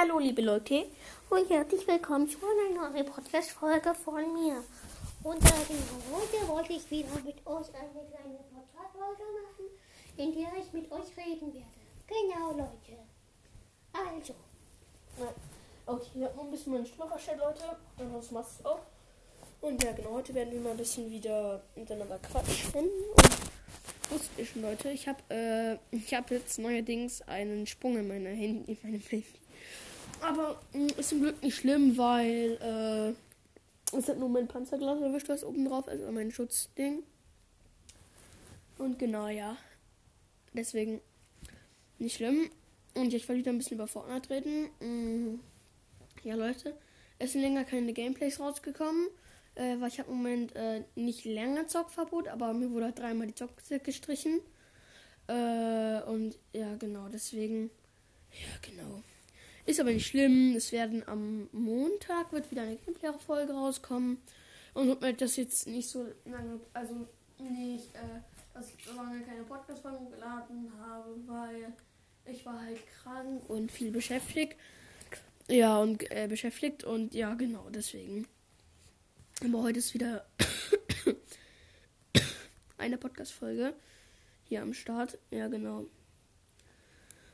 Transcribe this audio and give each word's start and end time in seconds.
Hallo 0.00 0.20
liebe 0.20 0.42
Leute 0.42 0.84
und 1.28 1.50
herzlich 1.50 1.84
willkommen 1.88 2.28
zu 2.28 2.38
einer 2.38 2.88
neuen 2.88 3.04
Podcast-Folge 3.04 3.94
von 3.94 4.32
mir. 4.32 4.62
Und 5.24 5.38
äh, 5.38 5.64
genau, 5.66 5.98
heute 6.12 6.46
wollte 6.46 6.72
ich 6.74 6.88
wieder 6.88 7.08
mit 7.24 7.44
euch 7.44 7.66
eine 7.74 8.06
kleine 8.06 8.38
Podcast-Folge 8.48 9.22
machen, 9.42 9.64
in 10.16 10.34
der 10.34 10.50
ich 10.56 10.72
mit 10.72 10.92
euch 10.92 11.16
reden 11.16 11.52
werde. 11.52 11.66
Genau 12.06 12.52
Leute. 12.52 12.98
Also. 13.92 14.34
Okay, 15.86 16.06
ich 16.14 16.22
habe 16.22 16.36
noch 16.36 16.44
ein 16.44 16.50
bisschen 16.52 16.72
meinen 16.74 16.86
Stimme 16.86 17.08
verstellt, 17.08 17.38
Leute. 17.38 17.76
Und 17.98 18.14
das 18.14 18.30
machst 18.30 18.60
du 18.60 18.68
auch. 18.68 18.80
Und 19.62 19.82
ja, 19.82 19.90
genau, 19.90 20.12
heute 20.12 20.32
werden 20.32 20.52
wir 20.52 20.60
mal 20.60 20.70
ein 20.70 20.76
bisschen 20.76 21.10
wieder 21.10 21.60
miteinander 21.74 22.20
quatschen. 22.20 22.72
Und 22.74 22.90
wusste 24.10 24.42
ich 24.42 24.50
schon, 24.50 24.62
Leute, 24.62 24.90
ich 24.90 25.08
habe 25.08 25.18
äh, 25.28 25.98
hab 26.14 26.30
jetzt 26.30 26.60
neuerdings 26.60 27.20
einen 27.22 27.66
Sprung 27.66 27.96
in 27.98 28.06
meiner 28.06 28.30
Handy, 28.30 28.74
in 28.74 28.78
meinem 28.84 29.00
Handy. 29.00 29.47
Aber 30.20 30.60
mh, 30.72 30.92
ist 30.96 31.10
zum 31.10 31.22
Glück 31.22 31.42
nicht 31.42 31.56
schlimm, 31.56 31.96
weil 31.96 32.58
äh, 32.60 33.96
es 33.96 34.08
hat 34.08 34.18
nur 34.18 34.28
mein 34.28 34.48
Panzerglas 34.48 35.00
erwischt, 35.00 35.28
was 35.28 35.44
oben 35.44 35.64
drauf 35.64 35.86
ist, 35.86 36.00
also 36.00 36.12
mein 36.12 36.30
Schutzding. 36.30 37.02
Und 38.78 38.98
genau, 38.98 39.28
ja. 39.28 39.56
Deswegen 40.52 41.00
nicht 41.98 42.16
schlimm. 42.16 42.50
Und 42.94 43.12
ich 43.14 43.28
wollte 43.28 43.40
wieder 43.40 43.52
ein 43.52 43.58
bisschen 43.58 43.76
über 43.76 43.86
Fortnite 43.86 44.30
reden. 44.30 44.68
Mhm. 44.80 45.40
Ja, 46.24 46.34
Leute, 46.34 46.76
es 47.18 47.32
sind 47.32 47.42
länger 47.42 47.64
keine 47.64 47.92
Gameplays 47.92 48.40
rausgekommen, 48.40 49.08
äh, 49.54 49.76
weil 49.78 49.88
ich 49.88 49.98
habe 49.98 50.10
im 50.10 50.16
Moment 50.18 50.54
äh, 50.56 50.82
nicht 50.94 51.24
länger 51.24 51.68
Zockverbot, 51.68 52.28
aber 52.28 52.52
mir 52.52 52.70
wurde 52.70 52.86
halt 52.86 52.98
dreimal 52.98 53.26
die 53.26 53.34
Zockzeit 53.34 53.84
gestrichen. 53.84 54.40
Äh, 55.28 56.02
und 56.02 56.38
ja, 56.52 56.74
genau, 56.76 57.08
deswegen. 57.08 57.70
Ja, 58.32 58.58
genau. 58.62 59.02
Ist 59.68 59.80
aber 59.80 59.92
nicht 59.92 60.06
schlimm. 60.06 60.56
Es 60.56 60.72
werden 60.72 61.06
am 61.06 61.46
Montag 61.52 62.32
wird 62.32 62.50
wieder 62.50 62.62
eine 62.62 62.76
Gameplay-Folge 62.76 63.52
rauskommen. 63.52 64.16
Und 64.72 65.02
weil 65.02 65.12
das 65.12 65.36
jetzt 65.36 65.66
nicht 65.66 65.90
so 65.90 66.06
lange, 66.24 66.58
also 66.72 67.06
nicht, 67.38 67.94
äh, 67.94 68.20
dass 68.54 68.72
ich 68.72 68.82
so 68.82 68.94
lange 68.94 69.20
keine 69.20 69.42
Podcast-Folge 69.42 70.06
geladen 70.10 70.72
habe, 70.80 71.14
weil 71.26 71.74
ich 72.24 72.46
war 72.46 72.62
halt 72.62 72.78
krank 72.86 73.42
und 73.50 73.70
viel 73.70 73.90
beschäftigt. 73.90 74.56
Ja, 75.50 75.80
und 75.80 76.10
äh, 76.10 76.28
beschäftigt 76.28 76.84
und 76.84 77.12
ja, 77.12 77.34
genau, 77.34 77.68
deswegen. 77.68 78.26
Aber 79.44 79.64
heute 79.64 79.80
ist 79.80 79.92
wieder 79.92 80.24
eine 82.78 82.96
Podcast-Folge 82.96 83.74
hier 84.44 84.62
am 84.62 84.72
Start. 84.72 85.18
Ja, 85.30 85.48
genau. 85.48 85.84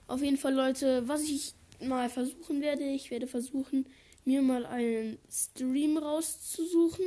Auf 0.08 0.20
jeden 0.20 0.36
Fall, 0.36 0.54
Leute, 0.54 1.06
was 1.06 1.22
ich 1.22 1.54
mal 1.88 2.08
versuchen 2.08 2.60
werde, 2.60 2.84
ich 2.84 3.10
werde 3.10 3.27
versuchen, 3.27 3.86
mir 4.24 4.42
mal 4.42 4.66
einen 4.66 5.18
Stream 5.30 5.98
rauszusuchen. 5.98 7.04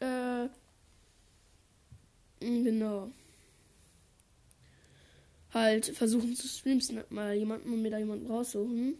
Äh, 0.00 0.48
genau. 2.40 3.10
Halt 5.52 5.86
versuchen 5.86 6.34
zu 6.34 6.48
streamen, 6.48 7.04
mal 7.10 7.34
jemanden 7.34 7.72
und 7.72 7.82
mir 7.82 7.90
da 7.90 7.98
jemanden 7.98 8.26
raussuchen. 8.26 8.98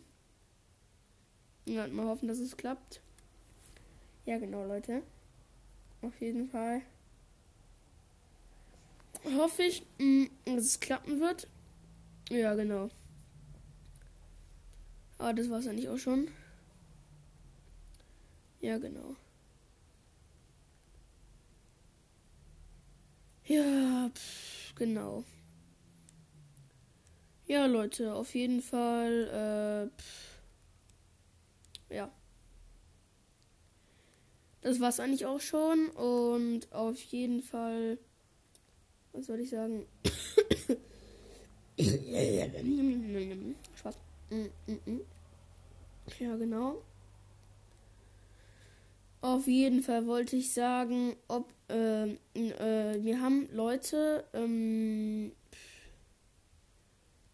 Ja, 1.66 1.86
mal 1.88 2.06
hoffen, 2.06 2.28
dass 2.28 2.38
es 2.38 2.56
klappt. 2.56 3.00
Ja, 4.24 4.38
genau, 4.38 4.64
Leute. 4.66 5.02
Auf 6.02 6.20
jeden 6.20 6.48
Fall. 6.48 6.82
Hoffe 9.36 9.64
ich, 9.64 9.82
mh, 9.98 10.28
dass 10.44 10.64
es 10.64 10.80
klappen 10.80 11.20
wird. 11.20 11.48
Ja, 12.30 12.54
genau. 12.54 12.90
Aber 15.18 15.34
das 15.34 15.50
war 15.50 15.58
es 15.58 15.66
eigentlich 15.66 15.88
auch 15.88 15.98
schon. 15.98 16.28
Ja, 18.60 18.78
genau. 18.78 19.16
Ja, 23.44 24.10
pff, 24.12 24.74
genau. 24.74 25.24
Ja, 27.46 27.66
Leute, 27.66 28.14
auf 28.14 28.34
jeden 28.34 28.60
Fall. 28.60 29.90
Äh, 29.92 30.00
pff, 30.00 30.40
ja. 31.90 32.10
Das 34.62 34.80
war's 34.80 34.98
eigentlich 34.98 35.26
auch 35.26 35.40
schon. 35.40 35.88
Und 35.90 36.72
auf 36.72 37.00
jeden 37.04 37.42
Fall. 37.42 37.98
Was 39.12 39.26
soll 39.26 39.40
ich 39.40 39.50
sagen? 39.50 39.86
Spaß. 44.30 44.50
Ja, 46.18 46.36
genau. 46.36 46.82
Auf 49.20 49.46
jeden 49.46 49.82
Fall 49.82 50.06
wollte 50.06 50.36
ich 50.36 50.52
sagen, 50.52 51.16
ob 51.28 51.52
äh, 51.68 52.10
äh, 52.34 53.02
wir 53.02 53.20
haben 53.20 53.48
Leute 53.52 54.24
ähm, 54.34 55.32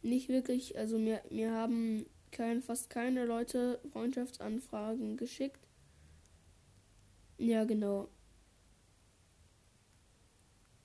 nicht 0.02 0.28
wirklich, 0.28 0.78
also 0.78 0.98
mir, 0.98 1.20
mir 1.30 1.52
haben 1.52 2.06
kein, 2.30 2.62
fast 2.62 2.88
keine 2.90 3.24
Leute 3.24 3.80
Freundschaftsanfragen 3.92 5.16
geschickt. 5.16 5.60
Ja, 7.38 7.64
genau. 7.64 8.08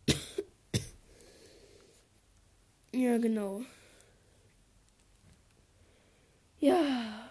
ja, 2.92 3.18
genau. 3.18 3.62
Ja. 6.60 7.30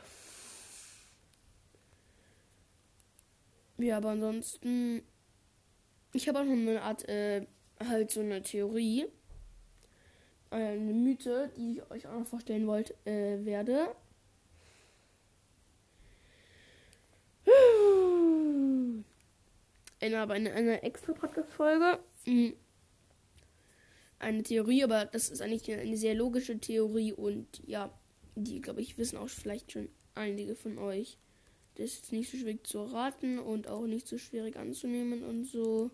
Ja, 3.78 3.97
aber 3.98 4.10
ansonsten. 4.10 5.03
Ich 6.12 6.28
habe 6.28 6.41
auch 6.41 6.44
noch 6.44 6.53
eine 6.53 6.81
Art, 6.82 7.09
äh, 7.09 7.47
halt 7.81 8.10
so 8.10 8.20
eine 8.20 8.42
Theorie. 8.42 9.06
Eine 10.50 10.94
Mythe, 10.94 11.50
die 11.56 11.72
ich 11.72 11.91
euch 11.91 12.06
auch 12.06 12.19
noch 12.19 12.26
vorstellen 12.26 12.66
wollte, 12.66 12.94
äh, 13.04 13.44
werde. 13.44 13.94
In 20.00 20.14
aber 20.14 20.34
eine, 20.34 20.53
eine 20.53 20.82
extra 20.82 21.12
Podcast-Folge. 21.12 21.98
Hm. 22.25 22.54
Eine 24.19 24.43
Theorie, 24.43 24.84
aber 24.84 25.04
das 25.04 25.28
ist 25.28 25.43
eigentlich 25.43 25.70
eine 25.70 25.97
sehr 25.97 26.14
logische 26.14 26.58
Theorie 26.58 27.12
und 27.12 27.60
ja, 27.66 27.91
die, 28.37 28.61
glaube 28.61 28.83
ich, 28.83 28.99
wissen 28.99 29.17
auch 29.17 29.29
vielleicht 29.29 29.73
schon 29.73 29.89
einige 30.15 30.55
von 30.55 30.79
euch. 30.79 31.19
Das 31.77 31.93
ist 31.93 32.13
nicht 32.13 32.31
so 32.31 32.39
schwierig 32.39 32.67
zu 32.67 32.85
raten 32.85 33.39
und 33.39 33.69
auch 33.69 33.87
nicht 33.87 34.07
so 34.07 34.19
schwierig 34.19 34.57
anzunehmen 34.57 35.25
und 35.25 35.45
so. 35.45 35.91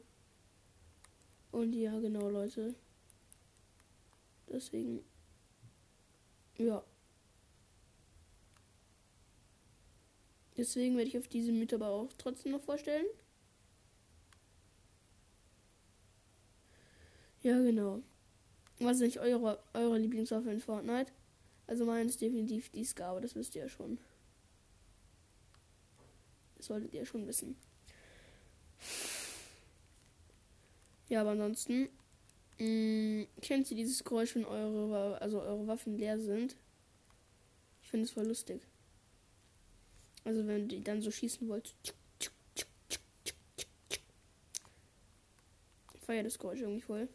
Und 1.50 1.72
ja, 1.72 1.98
genau, 2.00 2.28
Leute. 2.28 2.74
Deswegen. 4.48 5.04
Ja. 6.58 6.84
Deswegen 10.56 10.96
werde 10.96 11.08
ich 11.08 11.18
auf 11.18 11.28
diese 11.28 11.52
Mythe 11.52 11.76
aber 11.76 11.88
auch 11.88 12.12
trotzdem 12.18 12.52
noch 12.52 12.60
vorstellen. 12.60 13.06
Ja, 17.42 17.58
genau. 17.58 18.02
Was 18.78 18.96
ist 18.96 19.02
nicht 19.02 19.20
eure, 19.20 19.62
eure 19.74 19.98
Lieblingswaffe 19.98 20.50
in 20.50 20.60
Fortnite? 20.60 21.12
Also 21.72 21.86
meine 21.86 22.10
ist 22.10 22.20
definitiv 22.20 22.68
die 22.68 22.84
Ska, 22.84 23.12
aber 23.12 23.22
das 23.22 23.34
wisst 23.34 23.54
ihr 23.54 23.62
ja 23.62 23.68
schon. 23.70 23.96
Das 26.58 26.66
solltet 26.66 26.92
ihr 26.92 27.06
schon 27.06 27.26
wissen. 27.26 27.56
Ja, 31.08 31.22
aber 31.22 31.30
ansonsten. 31.30 31.88
Mh, 32.58 33.22
mm, 33.22 33.26
kennt 33.40 33.70
ihr 33.70 33.76
dieses 33.78 34.04
Geräusch, 34.04 34.34
wenn 34.34 34.44
eure, 34.44 35.18
also 35.22 35.40
eure 35.40 35.66
Waffen 35.66 35.96
leer 35.96 36.20
sind? 36.20 36.56
Ich 37.80 37.88
finde 37.88 38.04
es 38.04 38.10
voll 38.10 38.26
lustig. 38.26 38.60
Also 40.24 40.46
wenn 40.46 40.68
die 40.68 40.84
dann 40.84 41.00
so 41.00 41.10
schießen 41.10 41.48
wollt. 41.48 41.74
Ich 42.18 42.30
feiere 46.02 46.24
das 46.24 46.38
Geräusch 46.38 46.60
irgendwie 46.60 46.82
voll. 46.82 47.08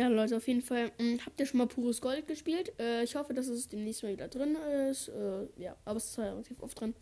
Ja, 0.00 0.08
Leute, 0.08 0.38
auf 0.38 0.48
jeden 0.48 0.62
Fall. 0.62 0.86
Mh, 0.86 0.92
hm, 0.98 1.26
habt 1.26 1.38
ihr 1.38 1.44
schon 1.44 1.58
mal 1.58 1.66
pures 1.66 2.00
Gold 2.00 2.26
gespielt? 2.26 2.72
Äh, 2.78 3.02
ich 3.04 3.16
hoffe, 3.16 3.34
dass 3.34 3.48
es 3.48 3.68
demnächst 3.68 4.02
mal 4.02 4.12
wieder 4.12 4.28
drin 4.28 4.56
ist. 4.88 5.08
Äh, 5.08 5.46
ja, 5.56 5.76
aber 5.84 5.98
es 5.98 6.06
ist 6.06 6.18
relativ 6.18 6.62
oft 6.62 6.80
drin. 6.80 6.94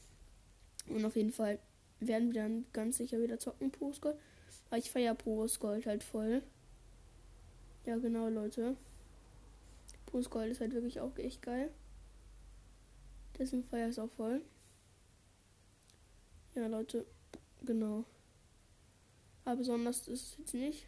Und 0.88 1.04
auf 1.04 1.14
jeden 1.14 1.30
Fall 1.30 1.60
werden 2.00 2.32
wir 2.34 2.42
dann 2.42 2.66
ganz 2.72 2.96
sicher 2.96 3.20
wieder 3.20 3.38
zocken, 3.38 3.70
pures 3.70 4.00
Gold. 4.00 4.16
Weil 4.70 4.80
ich 4.80 4.90
feiere 4.90 5.14
pures 5.14 5.60
Gold 5.60 5.86
halt 5.86 6.02
voll. 6.02 6.42
Ja, 7.86 7.98
genau, 7.98 8.28
Leute. 8.28 8.76
Pures 10.08 10.30
Gold 10.30 10.50
ist 10.50 10.60
halt 10.60 10.72
wirklich 10.72 11.00
auch 11.00 11.16
echt 11.18 11.42
geil. 11.42 11.70
Deswegen 13.38 13.62
feiere 13.62 13.88
ich 13.88 13.92
es 13.92 13.98
auch 13.98 14.10
voll. 14.10 14.40
Ja, 16.54 16.66
Leute, 16.66 17.06
genau. 17.64 18.04
Aber 19.44 19.56
besonders 19.56 20.08
ist 20.08 20.32
es 20.32 20.38
jetzt 20.38 20.54
nicht. 20.54 20.86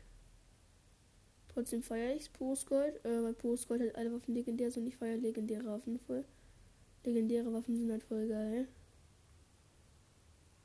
Trotzdem 1.48 1.82
feiere 1.82 2.14
ich 2.14 2.22
es, 2.22 2.28
Postgold, 2.30 3.04
äh, 3.04 3.22
weil 3.22 3.34
Postgold 3.34 3.82
halt 3.82 3.96
alle 3.96 4.12
Waffen 4.12 4.34
legendär 4.34 4.70
sind. 4.70 4.86
Ich 4.86 4.96
feiere 4.96 5.18
legendäre 5.18 5.66
Waffen 5.66 5.98
voll. 5.98 6.24
Legendäre 7.04 7.52
Waffen 7.52 7.76
sind 7.76 7.90
halt 7.90 8.04
voll 8.04 8.26
geil. 8.26 8.68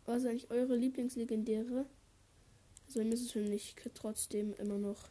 Was 0.06 0.24
ist 0.24 0.30
eigentlich 0.30 0.52
eure 0.52 0.76
Lieblingslegendäre? 0.76 1.88
Also 2.88 3.00
mir 3.00 3.14
ist 3.14 3.22
es 3.22 3.32
für 3.32 3.42
mich 3.42 3.76
trotzdem 3.94 4.54
immer 4.54 4.78
noch 4.78 5.10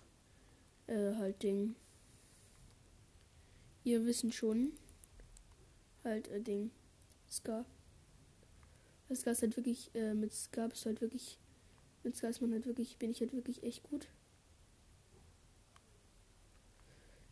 äh, 0.87 1.15
halt 1.17 1.43
Ding. 1.43 1.75
Ihr 3.85 4.07
wissen 4.07 4.33
schon. 4.33 4.73
Halt 6.03 6.29
äh, 6.29 6.41
Ding. 6.41 6.71
Ska. 7.31 7.67
Das 9.09 9.21
Ska 9.21 9.33
ist 9.33 9.43
halt 9.43 9.57
wirklich, 9.57 9.91
äh, 9.95 10.15
mit 10.15 10.33
Ska 10.33 10.67
bist 10.67 10.87
halt 10.87 11.03
wirklich, 11.03 11.39
mit 12.03 12.17
Ska 12.17 12.29
ist 12.29 12.41
man 12.41 12.53
halt 12.53 12.65
wirklich, 12.67 12.97
bin 12.97 13.11
ich 13.11 13.21
halt 13.21 13.35
wirklich 13.35 13.63
echt 13.63 13.83
gut. 13.83 14.09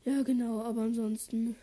Ja, 0.05 0.23
genau, 0.23 0.61
aber 0.63 0.83
ansonsten. 0.83 1.57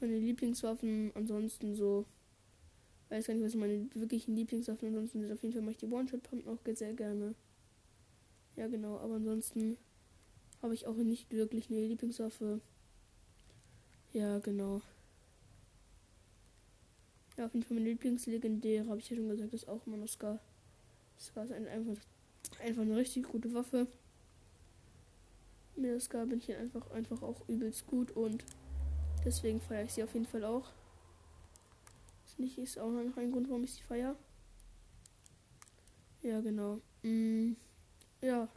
Meine 0.00 0.18
Lieblingswaffen, 0.18 1.12
ansonsten 1.14 1.74
so. 1.74 2.06
Weiß 3.10 3.26
gar 3.26 3.34
nicht, 3.34 3.44
was 3.44 3.54
meine 3.54 3.88
wirklichen 3.94 4.36
Lieblingswaffen 4.36 4.88
ansonsten 4.88 5.20
sind. 5.20 5.32
Auf 5.32 5.42
jeden 5.42 5.52
Fall 5.52 5.62
mache 5.62 5.72
ich 5.72 5.78
die 5.78 5.86
One-Shot-Pump 5.86 6.46
auch 6.46 6.58
sehr 6.74 6.94
gerne. 6.94 7.34
Ja, 8.56 8.68
genau, 8.68 8.98
aber 8.98 9.16
ansonsten 9.16 9.76
habe 10.62 10.74
ich 10.74 10.86
auch 10.86 10.96
nicht 10.96 11.30
wirklich 11.30 11.70
eine 11.70 11.86
Lieblingswaffe. 11.86 12.60
Ja, 14.12 14.38
genau. 14.38 14.82
Ja, 17.36 17.46
auf 17.46 17.54
jeden 17.54 17.64
Fall 17.64 17.76
meine 17.76 17.90
Lieblingslegendäre, 17.90 18.88
habe 18.88 18.98
ich 18.98 19.08
ja 19.10 19.16
schon 19.16 19.28
gesagt, 19.28 19.54
ist 19.54 19.68
auch 19.68 19.86
immer 19.86 19.96
noch 19.96 20.08
Scar. 20.08 20.40
Scar 21.18 21.44
ist 21.44 21.52
einfach, 21.52 22.02
einfach 22.60 22.82
eine 22.82 22.96
richtig 22.96 23.28
gute 23.28 23.54
Waffe. 23.54 23.86
Mit 25.76 25.90
der 25.90 26.00
Ska 26.00 26.24
bin 26.24 26.38
ich 26.38 26.52
einfach, 26.56 26.90
einfach 26.90 27.22
auch 27.22 27.48
übelst 27.48 27.86
gut 27.86 28.10
und 28.10 28.44
deswegen 29.24 29.60
feiere 29.60 29.84
ich 29.84 29.92
sie 29.92 30.02
auf 30.02 30.12
jeden 30.14 30.26
Fall 30.26 30.44
auch. 30.44 30.72
Das 32.24 32.38
nicht 32.38 32.58
ist 32.58 32.78
auch 32.78 32.90
noch 32.90 33.16
ein 33.16 33.30
Grund, 33.30 33.48
warum 33.48 33.62
ich 33.62 33.74
sie 33.74 33.82
feiere. 33.82 34.16
Ja, 36.22 36.40
genau. 36.40 36.80
Mm, 37.02 37.52
ja. 38.20 38.48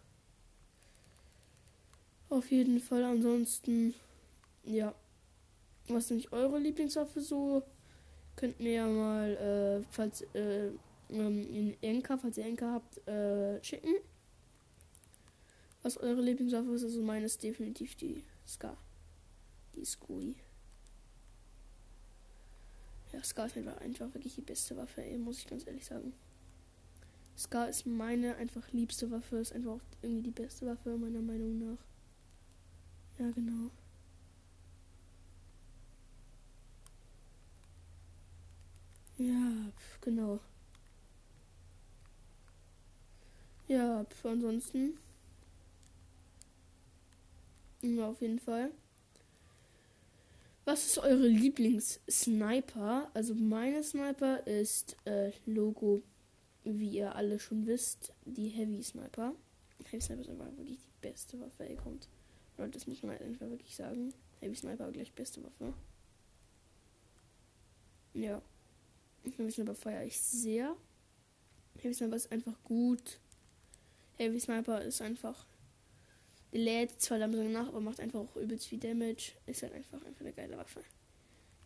Auf 2.31 2.49
jeden 2.49 2.79
Fall. 2.79 3.03
Ansonsten, 3.03 3.93
ja. 4.63 4.95
Was 5.87 6.05
ist 6.05 6.11
nicht 6.11 6.33
eure 6.33 6.57
Lieblingswaffe 6.57 7.21
so? 7.21 7.61
Könnt 8.35 8.59
mir 8.59 8.73
ja 8.73 8.87
mal, 8.87 9.35
äh, 9.37 9.85
falls, 9.91 10.21
äh, 10.33 10.71
ähm, 11.11 11.41
in 11.53 11.77
Enka, 11.83 12.17
falls 12.17 12.37
ihr 12.37 12.45
Enka 12.45 12.73
habt, 12.73 13.07
äh, 13.07 13.63
schicken 13.63 13.93
was 15.83 15.97
eure 15.97 16.21
Lieblingswaffe 16.21 16.73
ist. 16.73 16.83
Also 16.83 17.01
meine 17.01 17.25
ist 17.25 17.41
definitiv 17.43 17.95
die 17.95 18.23
Ska. 18.47 18.77
Die 19.75 19.85
Skui. 19.85 20.35
Ja, 23.13 23.23
Ska 23.23 23.45
ist 23.45 23.57
einfach, 23.57 24.13
wirklich 24.13 24.35
die 24.35 24.41
beste 24.41 24.77
Waffe, 24.77 25.03
ey, 25.03 25.17
muss 25.17 25.39
ich 25.39 25.47
ganz 25.47 25.67
ehrlich 25.67 25.85
sagen. 25.85 26.13
Ska 27.37 27.65
ist 27.65 27.85
meine 27.85 28.35
einfach 28.35 28.71
liebste 28.71 29.09
Waffe, 29.11 29.37
ist 29.37 29.53
einfach 29.53 29.79
irgendwie 30.01 30.23
die 30.23 30.31
beste 30.31 30.65
Waffe, 30.65 30.97
meiner 30.97 31.21
Meinung 31.21 31.57
nach. 31.57 31.77
Ja, 33.19 33.29
genau. 33.31 33.69
Ja, 39.17 39.71
pf, 39.77 40.01
genau. 40.01 40.39
Ja, 43.67 44.03
pf, 44.03 44.25
ansonsten. 44.25 44.97
Ja, 47.81 48.09
auf 48.09 48.21
jeden 48.21 48.39
Fall. 48.39 48.71
Was 50.65 50.85
ist 50.85 50.99
eure 50.99 51.27
Lieblings-Sniper? 51.27 53.09
Also 53.13 53.33
meine 53.35 53.83
Sniper 53.83 54.45
ist 54.45 54.95
äh, 55.05 55.31
Logo, 55.45 56.03
wie 56.63 56.89
ihr 56.89 57.15
alle 57.15 57.39
schon 57.39 57.65
wisst, 57.65 58.13
die 58.25 58.49
Heavy 58.49 58.83
Sniper. 58.83 59.33
Heavy 59.85 60.01
Sniper 60.01 60.21
ist 60.21 60.29
einfach 60.29 60.57
wirklich 60.57 60.79
die 60.79 61.01
beste 61.07 61.39
Waffe, 61.39 61.67
ey, 61.67 61.75
kommt. 61.75 62.07
Leute, 62.61 62.73
das 62.73 62.87
muss 62.87 63.03
man 63.03 63.17
einfach 63.17 63.49
wirklich 63.49 63.75
sagen. 63.75 64.13
Heavy 64.39 64.55
Sniper 64.55 64.91
gleich 64.91 65.11
beste 65.13 65.43
Waffe. 65.43 65.73
Ja. 68.13 68.41
Heavy 69.23 69.51
Sniper 69.51 69.75
feiere 69.75 70.05
ich 70.05 70.19
sehr. 70.19 70.75
Heavy 71.79 71.93
Sniper 71.93 72.15
ist 72.15 72.31
einfach 72.31 72.61
gut. 72.63 73.19
Heavy 74.17 74.39
Sniper 74.39 74.81
ist 74.81 75.01
einfach 75.01 75.45
lädt 76.51 77.01
zwar 77.01 77.17
langsam 77.17 77.51
nach, 77.51 77.67
aber 77.67 77.79
macht 77.79 77.99
einfach 77.99 78.19
auch 78.19 78.35
übelst 78.35 78.67
viel 78.67 78.79
Damage. 78.79 79.33
Ist 79.45 79.63
halt 79.63 79.73
einfach, 79.73 80.03
einfach 80.05 80.21
eine 80.21 80.33
geile 80.33 80.57
Waffe. 80.57 80.83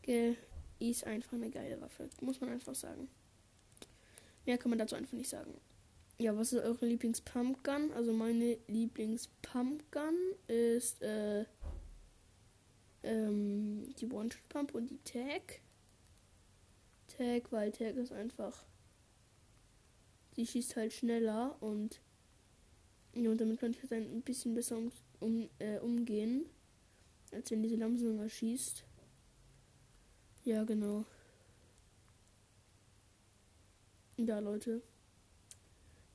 Gell? 0.01 0.38
Ist 0.80 1.06
einfach 1.06 1.33
eine 1.33 1.50
geile 1.50 1.80
Waffe. 1.81 2.09
Muss 2.21 2.39
man 2.39 2.51
einfach 2.51 2.75
sagen. 2.75 3.09
Mehr 4.45 4.57
kann 4.57 4.69
man 4.69 4.80
dazu 4.80 4.95
einfach 4.95 5.13
nicht 5.13 5.30
sagen. 5.30 5.53
Ja, 6.18 6.36
was 6.38 6.54
ist 6.54 6.64
eure 6.64 6.86
Lieblings-Pumpgun? 6.86 7.92
Also 7.92 8.14
meine 8.14 8.58
Lieblings-Pumpgun 8.68 10.16
ist 10.48 11.02
äh, 11.02 11.46
ähm, 13.04 13.94
die 14.00 14.08
One-Shot-Pump 14.08 14.74
und 14.76 14.88
die 14.88 15.04
Tag. 15.04 15.60
Tag, 17.08 17.52
weil 17.52 17.72
Tag 17.74 17.98
ist 17.98 18.14
einfach. 18.14 18.64
Sie 20.36 20.46
schießt 20.46 20.78
halt 20.78 20.94
schneller 20.94 21.58
und 21.62 22.00
ja, 23.14 23.30
und 23.30 23.40
damit 23.40 23.60
kann 23.60 23.72
ich 23.72 23.82
halt 23.82 23.92
ein 23.92 24.22
bisschen 24.22 24.56
besser 24.56 24.78
um, 24.78 24.92
um, 25.20 25.50
äh, 25.60 25.80
umgehen, 25.80 26.46
als 27.32 27.52
wenn 27.52 27.64
diese 27.64 27.78
Lamsung 27.78 28.28
schießt. 28.28 28.84
Ja, 30.44 30.64
genau. 30.64 31.06
Ja, 34.18 34.40
Leute. 34.40 34.82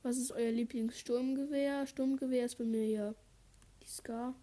Was 0.03 0.17
ist 0.17 0.33
euer 0.33 0.51
Lieblingssturmgewehr? 0.51 1.87
Sturmgewehr 1.87 2.47
ist 2.47 2.57
bei 2.57 2.65
mir 2.65 2.87
ja 2.87 3.15
die 3.83 3.89
Scar. 3.89 4.35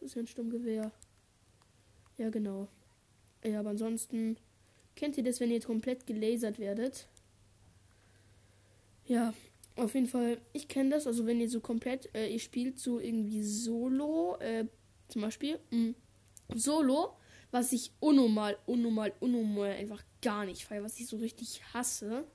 Das 0.00 0.10
ist 0.10 0.14
ja 0.14 0.22
ein 0.22 0.26
Sturmgewehr. 0.26 0.92
Ja, 2.16 2.30
genau. 2.30 2.68
Ja, 3.44 3.60
aber 3.60 3.70
ansonsten 3.70 4.36
kennt 4.94 5.18
ihr 5.18 5.24
das, 5.24 5.40
wenn 5.40 5.50
ihr 5.50 5.60
komplett 5.60 6.06
gelasert 6.06 6.58
werdet? 6.58 7.08
Ja, 9.06 9.34
auf 9.76 9.94
jeden 9.94 10.06
Fall, 10.06 10.38
ich 10.52 10.68
kenne 10.68 10.90
das. 10.90 11.06
Also 11.06 11.26
wenn 11.26 11.40
ihr 11.40 11.48
so 11.48 11.60
komplett, 11.60 12.14
äh, 12.14 12.28
ihr 12.32 12.40
spielt 12.40 12.78
so 12.78 12.98
irgendwie 12.98 13.42
Solo, 13.42 14.36
äh, 14.40 14.66
zum 15.08 15.22
Beispiel 15.22 15.58
mh, 15.70 15.78
mm, 15.78 15.94
Solo, 16.54 17.16
was 17.50 17.72
ich 17.72 17.92
unnormal, 18.00 18.56
unnormal, 18.66 19.12
unnormal 19.20 19.72
einfach 19.72 20.02
gar 20.22 20.44
nicht 20.44 20.64
feiere, 20.64 20.84
was 20.84 20.98
ich 20.98 21.06
so 21.06 21.18
richtig 21.18 21.62
hasse, 21.74 22.26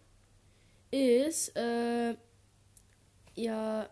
ist, 0.91 1.55
äh, 1.55 2.15
ja, 3.35 3.89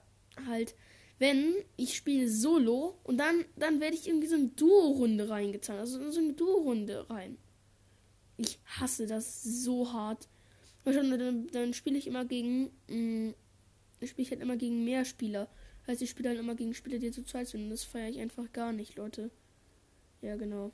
halt, 0.47 0.75
wenn 1.17 1.53
ich 1.75 1.95
spiele 1.95 2.29
Solo 2.29 2.97
und 3.03 3.17
dann, 3.17 3.45
dann 3.55 3.79
werde 3.79 3.95
ich 3.95 4.07
irgendwie 4.07 4.27
so 4.27 4.35
eine 4.35 4.49
Duo-Runde 4.49 5.29
reingetan, 5.29 5.79
also 5.79 6.11
so 6.11 6.19
eine 6.19 6.33
Duo-Runde 6.33 7.09
rein. 7.09 7.37
Ich 8.37 8.59
hasse 8.65 9.07
das 9.07 9.43
so 9.43 9.91
hart. 9.91 10.27
Dann, 10.85 11.47
dann 11.51 11.73
spiele 11.73 11.97
ich 11.97 12.07
immer 12.07 12.23
gegen. 12.25 12.71
Mh, 12.87 12.95
mm, 12.95 13.35
spiele 14.05 14.23
ich 14.23 14.31
halt 14.31 14.41
immer 14.41 14.55
gegen 14.55 14.85
mehr 14.85 15.03
Spieler. 15.03 15.49
Heißt, 15.87 16.01
ich 16.01 16.09
spiele 16.09 16.29
dann 16.29 16.37
immer 16.37 16.55
gegen 16.55 16.73
Spieler, 16.73 16.99
die 16.99 17.11
zu 17.11 17.23
zweit 17.23 17.49
sind. 17.49 17.63
Und 17.63 17.69
das 17.69 17.83
feiere 17.83 18.09
ich 18.09 18.19
einfach 18.19 18.51
gar 18.53 18.71
nicht, 18.71 18.95
Leute. 18.95 19.29
Ja, 20.21 20.37
genau. 20.37 20.71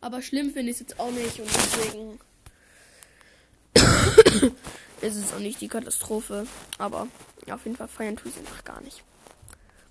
Aber 0.00 0.22
schlimm 0.22 0.50
finde 0.50 0.72
ich 0.72 0.76
es 0.76 0.80
jetzt 0.80 0.98
auch 0.98 1.12
nicht. 1.12 1.38
Und 1.38 1.48
deswegen. 1.54 2.18
ist 5.04 5.16
es 5.16 5.32
auch 5.32 5.38
nicht 5.38 5.60
die 5.60 5.68
Katastrophe. 5.68 6.46
Aber 6.78 7.08
auf 7.50 7.64
jeden 7.64 7.76
Fall 7.76 7.88
feiern 7.88 8.16
tue 8.16 8.30
ich 8.30 8.38
einfach 8.38 8.64
gar 8.64 8.80
nicht. 8.80 9.02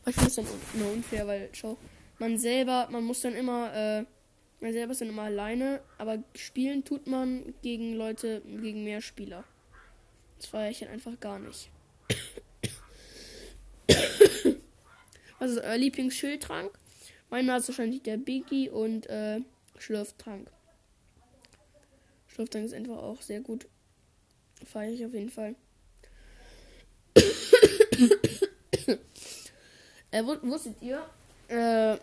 Ich 0.05 0.15
finde 0.15 0.29
es 0.29 0.35
dann 0.35 0.45
nur 0.73 0.91
unfair, 0.91 1.27
weil, 1.27 1.49
schau, 1.53 1.77
man 2.19 2.37
selber, 2.37 2.87
man 2.91 3.03
muss 3.03 3.21
dann 3.21 3.35
immer. 3.35 3.73
Äh, 3.73 4.05
man 4.59 4.71
selber 4.71 4.93
ist 4.93 5.01
dann 5.01 5.09
immer 5.09 5.23
alleine, 5.23 5.81
aber 5.97 6.23
spielen 6.35 6.85
tut 6.85 7.05
man 7.05 7.53
gegen 7.61 7.95
Leute, 7.95 8.41
gegen 8.45 8.85
mehr 8.85 9.01
Spieler. 9.01 9.43
Das 10.37 10.45
feiere 10.45 10.71
ich 10.71 10.79
dann 10.79 10.87
einfach 10.87 11.19
gar 11.19 11.37
nicht. 11.37 11.69
Ist 15.41 15.57
euer 15.57 15.77
Lieblingsschildtrank? 15.77 16.71
Meiner 17.29 17.57
ist 17.57 17.67
wahrscheinlich 17.67 18.03
der 18.03 18.15
Biggie 18.15 18.69
und 18.69 19.07
äh, 19.07 19.41
Schlürftrank. 19.77 20.49
Schlürftrank 22.27 22.65
ist 22.65 22.73
einfach 22.73 22.97
auch 22.97 23.21
sehr 23.21 23.41
gut. 23.41 23.67
Feiere 24.65 24.93
ich 24.93 25.05
auf 25.05 25.13
jeden 25.13 25.29
Fall. 25.29 25.55
äh, 30.11 30.23
wusstet 30.23 30.75
ihr? 30.81 31.03
Äh, 31.49 31.97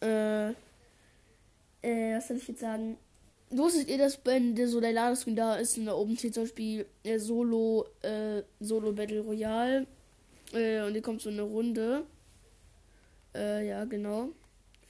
äh, 0.00 0.54
Äh, 1.82 2.16
was 2.16 2.28
soll 2.28 2.36
ich 2.36 2.48
jetzt 2.48 2.60
sagen? 2.60 2.98
Wusstet 3.50 3.88
ihr, 3.88 3.98
dass 3.98 4.20
wenn 4.24 4.54
der, 4.54 4.68
so 4.68 4.80
der 4.80 4.92
Ladescreen 4.92 5.34
da 5.34 5.56
ist 5.56 5.76
und 5.78 5.86
da 5.86 5.94
oben 5.94 6.16
steht 6.16 6.34
zum 6.34 6.44
Beispiel 6.44 6.86
äh, 7.02 7.18
Solo, 7.18 7.86
äh, 8.02 8.42
Solo 8.60 8.92
Battle 8.92 9.20
Royale 9.20 9.86
äh, 10.52 10.82
und 10.82 10.92
hier 10.92 11.02
kommt 11.02 11.22
so 11.22 11.30
eine 11.30 11.42
Runde. 11.42 12.04
Äh, 13.34 13.66
ja, 13.68 13.84
genau. 13.86 14.28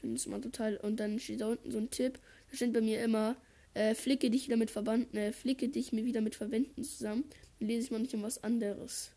Finde 0.00 0.16
es 0.16 0.26
immer 0.26 0.40
total. 0.40 0.76
Und 0.78 0.98
dann 0.98 1.18
steht 1.20 1.40
da 1.40 1.48
unten 1.48 1.70
so 1.70 1.78
ein 1.78 1.90
Tipp. 1.90 2.18
Da 2.50 2.56
steht 2.56 2.72
bei 2.72 2.80
mir 2.80 3.02
immer, 3.02 3.36
äh, 3.74 3.94
flicke 3.94 4.30
dich 4.30 4.46
wieder 4.46 4.56
mit 4.56 4.70
Verbanden, 4.70 5.16
äh, 5.16 5.32
flicke 5.32 5.68
dich 5.68 5.92
mir 5.92 6.04
wieder 6.04 6.20
mit 6.20 6.34
Verwenden 6.34 6.84
zusammen. 6.84 7.24
Dann 7.58 7.68
lese 7.68 7.84
ich 7.84 7.90
mal 7.90 8.00
nicht 8.00 8.14
um 8.14 8.22
was 8.22 8.42
anderes. 8.42 9.12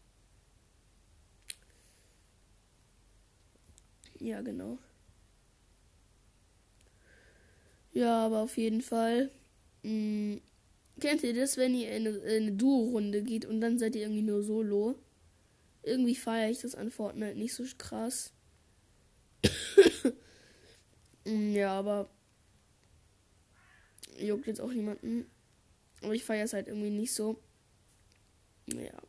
Ja, 4.19 4.41
genau. 4.41 4.77
Ja, 7.93 8.25
aber 8.25 8.41
auf 8.41 8.57
jeden 8.57 8.81
Fall. 8.81 9.29
Mh, 9.83 9.91
mm, 10.35 10.41
kennt 10.99 11.23
ihr 11.23 11.33
das, 11.33 11.57
wenn 11.57 11.75
ihr 11.75 11.95
in 11.95 12.07
eine, 12.07 12.21
eine 12.21 12.51
Duo-Runde 12.53 13.23
geht 13.23 13.45
und 13.45 13.61
dann 13.61 13.77
seid 13.77 13.95
ihr 13.95 14.03
irgendwie 14.03 14.21
nur 14.21 14.43
solo? 14.43 14.95
Irgendwie 15.83 16.15
feiere 16.15 16.49
ich 16.49 16.61
das 16.61 16.75
an 16.75 16.91
Fortnite 16.91 17.37
nicht 17.37 17.53
so 17.53 17.63
krass. 17.77 18.31
Mm, 21.25 21.51
ja, 21.55 21.77
aber 21.77 22.09
juckt 24.19 24.47
jetzt 24.47 24.61
auch 24.61 24.71
niemanden. 24.71 25.25
Aber 26.01 26.13
ich 26.13 26.23
feiere 26.23 26.45
es 26.45 26.53
halt 26.53 26.67
irgendwie 26.67 26.89
nicht 26.89 27.13
so. 27.13 27.37
Ja. 28.67 29.01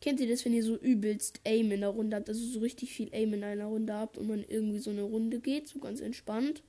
Kennt 0.00 0.20
ihr 0.20 0.28
das, 0.28 0.44
wenn 0.44 0.52
ihr 0.52 0.62
so 0.62 0.76
übelst 0.76 1.40
Aim 1.44 1.72
in 1.72 1.80
der 1.80 1.88
Runde 1.88 2.16
habt, 2.16 2.28
also 2.28 2.44
so 2.44 2.60
richtig 2.60 2.92
viel 2.92 3.08
Aim 3.12 3.32
in 3.32 3.42
einer 3.42 3.66
Runde 3.66 3.94
habt 3.94 4.18
und 4.18 4.28
man 4.28 4.44
irgendwie 4.46 4.78
so 4.78 4.90
eine 4.90 5.02
Runde 5.02 5.40
geht, 5.40 5.66
so 5.66 5.78
ganz 5.78 6.00
entspannt? 6.00 6.62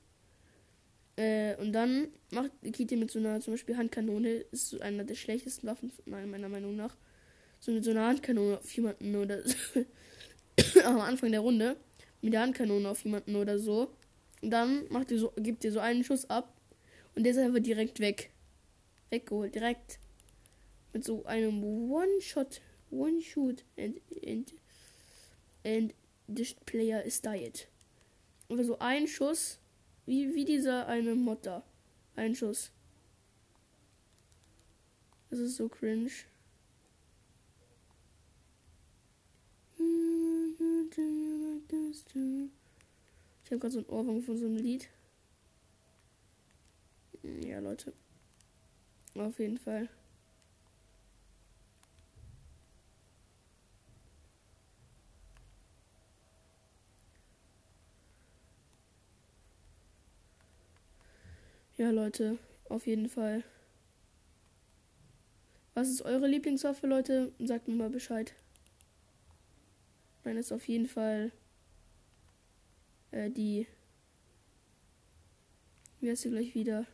Äh, 1.16 1.56
und 1.56 1.72
dann 1.72 2.08
macht, 2.30 2.50
geht 2.62 2.90
ihr 2.90 2.98
mit 2.98 3.10
so 3.10 3.18
einer, 3.18 3.40
zum 3.40 3.54
Beispiel 3.54 3.76
Handkanone, 3.76 4.30
ist 4.52 4.70
so 4.70 4.80
einer 4.80 5.04
der 5.04 5.14
schlechtesten 5.14 5.66
Waffen, 5.66 5.92
meiner 6.04 6.48
Meinung 6.48 6.76
nach. 6.76 6.96
So 7.60 7.72
mit 7.72 7.84
so 7.84 7.90
einer 7.90 8.06
Handkanone 8.06 8.58
auf 8.58 8.70
jemanden 8.72 9.16
oder 9.16 9.42
am 10.84 11.00
Anfang 11.00 11.30
der 11.30 11.40
Runde 11.40 11.76
mit 12.20 12.32
der 12.32 12.40
Handkanone 12.40 12.88
auf 12.88 13.04
jemanden 13.04 13.36
oder 13.36 13.58
so. 13.58 13.90
Dann 14.42 14.86
macht 14.90 15.10
ihr 15.10 15.18
so, 15.18 15.32
gibt 15.36 15.64
ihr 15.64 15.72
so 15.72 15.80
einen 15.80 16.04
Schuss 16.04 16.28
ab 16.28 16.52
und 17.14 17.24
der 17.24 17.32
ist 17.32 17.38
einfach 17.38 17.60
direkt 17.60 18.00
weg. 18.00 18.30
Weggeholt, 19.10 19.54
direkt. 19.54 19.98
Mit 20.92 21.04
so 21.04 21.24
einem 21.24 21.90
One-Shot 21.90 22.60
one 22.90 23.20
shoot 23.20 23.62
and 23.76 24.00
and 24.24 24.52
and 25.64 25.92
this 26.28 26.54
player 26.66 27.00
is 27.00 27.20
died. 27.20 27.66
Aber 28.48 28.64
so 28.64 28.78
ein 28.78 29.08
Schuss, 29.08 29.58
wie, 30.06 30.34
wie 30.34 30.44
dieser 30.44 30.86
eine 30.86 31.14
Motter. 31.14 31.64
Ein 32.14 32.34
Schuss. 32.34 32.70
Das 35.30 35.40
ist 35.40 35.56
so 35.56 35.68
cringe. 35.68 36.10
Ich 43.46 43.52
habe 43.52 43.60
gerade 43.60 43.74
so 43.74 43.78
ein 43.78 43.86
Ohrwurm 43.86 44.22
von 44.22 44.36
so 44.36 44.46
einem 44.46 44.56
Lied. 44.56 44.88
Ja, 47.22 47.60
Leute. 47.60 47.92
Auf 49.14 49.38
jeden 49.38 49.56
Fall. 49.56 49.88
Ja, 61.76 61.90
Leute, 61.90 62.38
auf 62.68 62.88
jeden 62.88 63.08
Fall. 63.08 63.44
Was 65.74 65.88
ist 65.88 66.02
eure 66.02 66.26
Lieblingswaffe, 66.26 66.88
Leute? 66.88 67.30
Sagt 67.38 67.68
mir 67.68 67.76
mal 67.76 67.90
Bescheid. 67.90 68.34
Meine 70.24 70.40
ist 70.40 70.50
auf 70.50 70.66
jeden 70.66 70.88
Fall 70.88 71.30
äh, 73.16 73.30
die. 73.30 73.66
Wie 76.00 76.10
heißt 76.10 76.22
sie 76.22 76.30
gleich 76.30 76.54
wieder? 76.54 76.86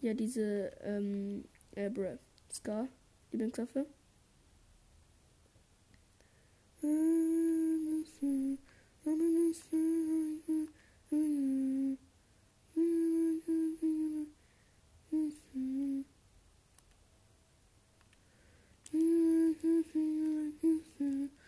Ja, 0.00 0.14
diese 0.14 0.72
ähm, 0.82 1.44
äh, 1.74 1.90
Bruh. 1.90 2.18
Scar. 2.52 2.88
Lieblingswaffe. 3.32 3.86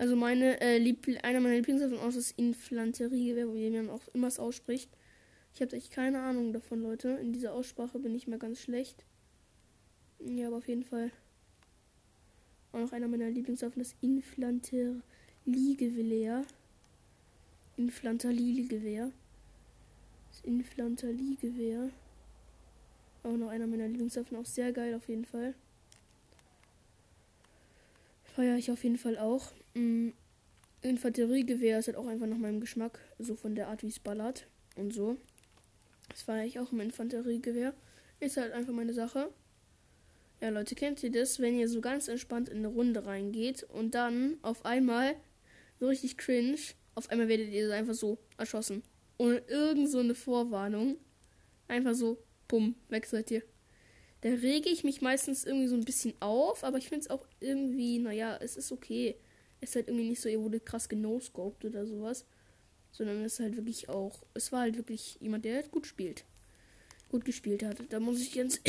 Also 0.00 0.16
meine 0.16 0.58
äh, 0.62 0.78
Liebl 0.78 1.18
einer 1.18 1.40
meiner 1.40 1.56
Lieblingswaffen 1.56 1.98
aus 1.98 2.14
das 2.14 2.30
Infanteriegewehr, 2.30 3.52
wie 3.52 3.68
man 3.68 3.90
auch 3.90 4.08
immer 4.14 4.28
es 4.28 4.38
ausspricht. 4.38 4.88
Ich 5.52 5.60
habe 5.60 5.76
echt 5.76 5.92
keine 5.92 6.22
Ahnung 6.22 6.54
davon, 6.54 6.80
Leute. 6.80 7.10
In 7.20 7.34
dieser 7.34 7.52
Aussprache 7.52 7.98
bin 7.98 8.14
ich 8.14 8.26
mal 8.26 8.38
ganz 8.38 8.62
schlecht. 8.62 9.04
Ja, 10.20 10.46
aber 10.46 10.56
auf 10.56 10.68
jeden 10.68 10.84
Fall. 10.84 11.10
Auch 12.72 12.78
noch 12.78 12.92
einer 12.92 13.08
meiner 13.08 13.28
Lieblingswaffen, 13.28 13.82
das 13.82 13.94
Infanteriegewehr. 14.00 16.46
Infanteriegewehr. 17.76 19.12
Das 20.30 20.40
Infanteriegewehr. 20.44 21.90
Auch 23.22 23.36
noch 23.36 23.48
einer 23.48 23.66
meiner 23.66 23.88
Lieblingswaffen, 23.88 24.38
auch 24.38 24.46
sehr 24.46 24.72
geil 24.72 24.94
auf 24.94 25.10
jeden 25.10 25.26
Fall. 25.26 25.52
Feiere 28.34 28.56
ich 28.56 28.70
auf 28.70 28.82
jeden 28.82 28.96
Fall 28.96 29.18
auch. 29.18 29.52
Mhm. 29.74 30.14
Infanteriegewehr 30.82 31.78
ist 31.78 31.88
halt 31.88 31.98
auch 31.98 32.06
einfach 32.06 32.26
nach 32.26 32.38
meinem 32.38 32.60
Geschmack, 32.60 32.98
so 33.18 33.36
von 33.36 33.54
der 33.54 33.68
Art, 33.68 33.82
wie 33.82 33.88
es 33.88 34.00
ballert 34.00 34.46
und 34.76 34.94
so. 34.94 35.18
Das 36.08 36.22
feiere 36.22 36.46
ich 36.46 36.58
auch 36.58 36.72
im 36.72 36.80
Infanteriegewehr. 36.80 37.74
Ist 38.18 38.38
halt 38.38 38.52
einfach 38.52 38.72
meine 38.72 38.94
Sache. 38.94 39.30
Ja, 40.40 40.48
Leute, 40.48 40.74
kennt 40.74 41.02
ihr 41.02 41.10
das, 41.10 41.38
wenn 41.38 41.58
ihr 41.58 41.68
so 41.68 41.82
ganz 41.82 42.08
entspannt 42.08 42.48
in 42.48 42.58
eine 42.58 42.68
Runde 42.68 43.04
reingeht 43.04 43.64
und 43.64 43.94
dann 43.94 44.38
auf 44.40 44.64
einmal 44.64 45.14
so 45.78 45.88
richtig 45.88 46.16
cringe, 46.16 46.56
auf 46.94 47.10
einmal 47.10 47.28
werdet 47.28 47.50
ihr 47.50 47.72
einfach 47.74 47.94
so 47.94 48.18
erschossen. 48.38 48.82
Ohne 49.18 49.42
irgend 49.48 49.90
so 49.90 49.98
eine 49.98 50.14
Vorwarnung. 50.14 50.96
Einfach 51.68 51.94
so, 51.94 52.18
bumm, 52.48 52.74
weg 52.88 53.04
seid 53.04 53.30
ihr. 53.30 53.42
Da 54.22 54.30
rege 54.30 54.70
ich 54.70 54.82
mich 54.82 55.02
meistens 55.02 55.44
irgendwie 55.44 55.68
so 55.68 55.76
ein 55.76 55.84
bisschen 55.84 56.14
auf, 56.20 56.64
aber 56.64 56.78
ich 56.78 56.88
finde 56.88 57.02
es 57.02 57.10
auch 57.10 57.26
irgendwie, 57.38 57.98
naja, 57.98 58.38
es 58.40 58.56
ist 58.56 58.72
okay. 58.72 59.16
Ist 59.60 59.74
halt 59.74 59.88
irgendwie 59.88 60.08
nicht 60.08 60.20
so, 60.20 60.28
ihr 60.28 60.40
wurde 60.40 60.60
krass 60.60 60.88
genoscoped 60.88 61.64
oder 61.64 61.86
sowas. 61.86 62.24
Sondern 62.92 63.24
es 63.24 63.34
ist 63.34 63.40
halt 63.40 63.56
wirklich 63.56 63.88
auch, 63.88 64.24
es 64.34 64.50
war 64.52 64.60
halt 64.60 64.76
wirklich 64.76 65.16
jemand, 65.20 65.44
der 65.44 65.56
halt 65.56 65.70
gut 65.70 65.86
spielt. 65.86 66.24
Gut 67.08 67.24
gespielt 67.24 67.62
hat. 67.62 67.76
Da 67.90 68.00
muss 68.00 68.20
ich 68.20 68.34
ganz 68.34 68.60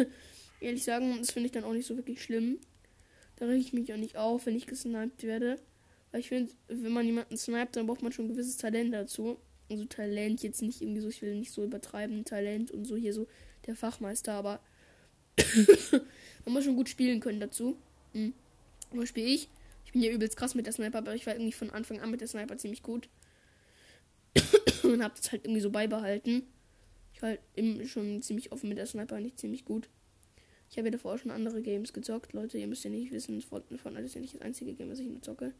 ehrlich 0.60 0.84
sagen, 0.84 1.16
das 1.18 1.32
finde 1.32 1.46
ich 1.46 1.52
dann 1.52 1.64
auch 1.64 1.72
nicht 1.72 1.86
so 1.86 1.96
wirklich 1.96 2.22
schlimm. 2.22 2.58
Da 3.36 3.46
rege 3.46 3.60
ich 3.60 3.72
mich 3.72 3.92
auch 3.92 3.98
nicht 3.98 4.16
auf, 4.16 4.46
wenn 4.46 4.56
ich 4.56 4.66
gesniped 4.66 5.22
werde. 5.24 5.58
Weil 6.10 6.20
ich 6.20 6.28
finde, 6.28 6.52
wenn 6.68 6.92
man 6.92 7.06
jemanden 7.06 7.36
sniped, 7.36 7.76
dann 7.76 7.86
braucht 7.86 8.02
man 8.02 8.12
schon 8.12 8.26
ein 8.26 8.32
gewisses 8.32 8.56
Talent 8.56 8.94
dazu. 8.94 9.38
Also 9.68 9.84
Talent 9.84 10.42
jetzt 10.42 10.62
nicht 10.62 10.80
irgendwie 10.80 11.00
so, 11.00 11.08
ich 11.08 11.22
will 11.22 11.34
nicht 11.34 11.52
so 11.52 11.64
übertreiben, 11.64 12.24
Talent 12.24 12.70
und 12.70 12.84
so 12.84 12.96
hier 12.96 13.12
so 13.12 13.26
der 13.66 13.74
Fachmeister, 13.74 14.32
aber 14.32 14.60
man 16.44 16.54
muss 16.54 16.64
schon 16.64 16.76
gut 16.76 16.88
spielen 16.88 17.20
können 17.20 17.40
dazu. 17.40 17.76
Mhm. 18.12 18.32
Zum 18.90 19.00
Beispiel 19.00 19.26
ich. 19.26 19.48
Ja 19.98 20.12
übelst 20.12 20.36
krass 20.36 20.54
mit 20.54 20.66
der 20.66 20.74
Sniper, 20.74 20.98
aber 20.98 21.14
ich 21.14 21.26
war 21.26 21.34
irgendwie 21.34 21.52
von 21.52 21.70
Anfang 21.70 22.00
an 22.00 22.10
mit 22.10 22.20
der 22.20 22.28
Sniper 22.28 22.58
ziemlich 22.58 22.82
gut. 22.82 23.08
und 24.82 25.02
hab 25.02 25.14
das 25.16 25.32
halt 25.32 25.44
irgendwie 25.44 25.62
so 25.62 25.70
beibehalten. 25.70 26.42
Ich 27.14 27.22
war 27.22 27.30
halt 27.30 27.88
schon 27.88 28.20
ziemlich 28.20 28.52
offen 28.52 28.68
mit 28.68 28.76
der 28.76 28.86
Sniper, 28.86 29.18
nicht 29.20 29.38
ziemlich 29.38 29.64
gut. 29.64 29.88
Ich 30.68 30.76
habe 30.76 30.88
ja 30.88 30.92
davor 30.92 31.16
schon 31.16 31.30
andere 31.30 31.62
Games 31.62 31.94
gezockt, 31.94 32.34
Leute. 32.34 32.58
Ihr 32.58 32.66
müsst 32.66 32.84
ja 32.84 32.90
nicht 32.90 33.10
wissen, 33.10 33.40
Fortnite 33.40 34.00
ist 34.00 34.14
ja 34.14 34.20
nicht 34.20 34.34
das 34.34 34.42
einzige 34.42 34.74
Game, 34.74 34.90
was 34.90 34.98
ich 34.98 35.06
nur 35.06 35.22
zocke. 35.22 35.54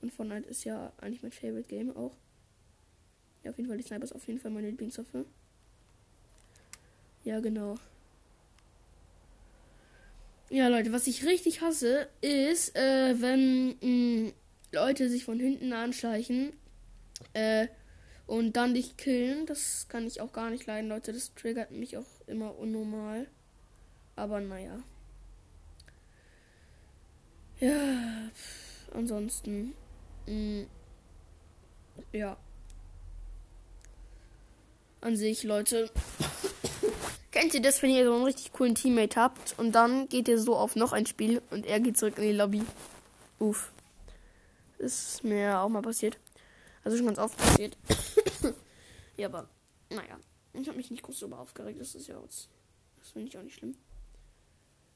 Und 0.00 0.12
Fortnite 0.12 0.48
ist 0.48 0.62
ja 0.64 0.92
eigentlich 0.98 1.22
mein 1.22 1.32
Favorite 1.32 1.68
Game 1.68 1.96
auch. 1.96 2.14
Ja, 3.42 3.50
auf 3.50 3.56
jeden 3.56 3.68
Fall, 3.68 3.78
die 3.78 3.82
Sniper 3.82 4.04
ist 4.04 4.14
auf 4.14 4.26
jeden 4.28 4.38
Fall 4.38 4.52
meine 4.52 4.68
Lieblingswaffe. 4.68 5.24
Ja, 7.24 7.40
genau. 7.40 7.76
Ja, 10.52 10.66
Leute, 10.66 10.90
was 10.92 11.06
ich 11.06 11.24
richtig 11.24 11.60
hasse, 11.60 12.08
ist, 12.22 12.74
äh, 12.74 13.14
wenn 13.20 13.68
mh, 13.80 13.86
mm, 13.86 14.32
Leute 14.72 15.08
sich 15.08 15.24
von 15.24 15.38
hinten 15.38 15.72
anschleichen 15.72 16.52
äh, 17.34 17.68
und 18.26 18.56
dann 18.56 18.74
dich 18.74 18.96
killen. 18.96 19.46
Das 19.46 19.86
kann 19.88 20.08
ich 20.08 20.20
auch 20.20 20.32
gar 20.32 20.50
nicht 20.50 20.66
leiden, 20.66 20.88
Leute. 20.88 21.12
Das 21.12 21.32
triggert 21.36 21.70
mich 21.70 21.96
auch 21.96 22.26
immer 22.26 22.58
unnormal. 22.58 23.28
Aber 24.16 24.40
naja. 24.40 24.82
Ja, 27.60 28.30
pff, 28.34 28.92
ansonsten. 28.92 29.72
Mh, 30.26 30.62
mm, 30.62 30.66
Ja. 32.12 32.36
An 35.00 35.16
sich, 35.16 35.44
Leute. 35.44 35.90
Kennt 37.30 37.54
ihr 37.54 37.62
das, 37.62 37.80
wenn 37.82 37.90
ihr 37.90 38.04
so 38.04 38.12
einen 38.12 38.24
richtig 38.24 38.52
coolen 38.52 38.74
Teammate 38.74 39.20
habt 39.20 39.56
und 39.56 39.72
dann 39.72 40.08
geht 40.08 40.26
ihr 40.26 40.38
so 40.38 40.56
auf 40.56 40.74
noch 40.74 40.92
ein 40.92 41.06
Spiel 41.06 41.40
und 41.50 41.64
er 41.64 41.78
geht 41.78 41.96
zurück 41.96 42.18
in 42.18 42.24
die 42.24 42.32
Lobby? 42.32 42.62
Uff. 43.38 43.72
Ist 44.78 45.22
mir 45.22 45.60
auch 45.60 45.68
mal 45.68 45.82
passiert. 45.82 46.18
Also 46.82 46.96
schon 46.96 47.06
ganz 47.06 47.18
oft 47.18 47.36
passiert. 47.38 47.76
ja, 49.16 49.28
aber 49.28 49.48
naja. 49.90 50.18
Ich 50.54 50.66
habe 50.66 50.76
mich 50.76 50.90
nicht 50.90 51.04
groß 51.04 51.20
darüber 51.20 51.38
aufgeregt. 51.38 51.80
Das 51.80 51.94
ist 51.94 52.08
ja 52.08 52.20
was. 52.20 52.48
Das 52.98 53.10
finde 53.10 53.28
ich 53.28 53.38
auch 53.38 53.42
nicht 53.42 53.54
schlimm. 53.54 53.76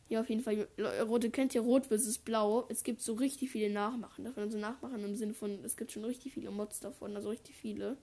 Ja, 0.08 0.20
auf 0.20 0.28
jeden 0.28 0.42
Fall. 0.42 0.68
Rote 1.06 1.30
kennt 1.30 1.54
ihr 1.54 1.60
Rot 1.60 1.86
versus 1.86 2.18
Blau. 2.18 2.66
Es 2.68 2.82
gibt 2.82 3.00
so 3.00 3.14
richtig 3.14 3.50
viele 3.50 3.72
Nachmachen 3.72 4.24
davon. 4.24 4.42
Also 4.42 4.58
Nachmachen 4.58 5.04
im 5.04 5.14
Sinne 5.14 5.34
von, 5.34 5.64
es 5.64 5.76
gibt 5.76 5.92
schon 5.92 6.04
richtig 6.04 6.32
viele 6.32 6.50
Mods 6.50 6.80
davon. 6.80 7.14
Also 7.14 7.28
richtig 7.28 7.54
viele. 7.54 7.96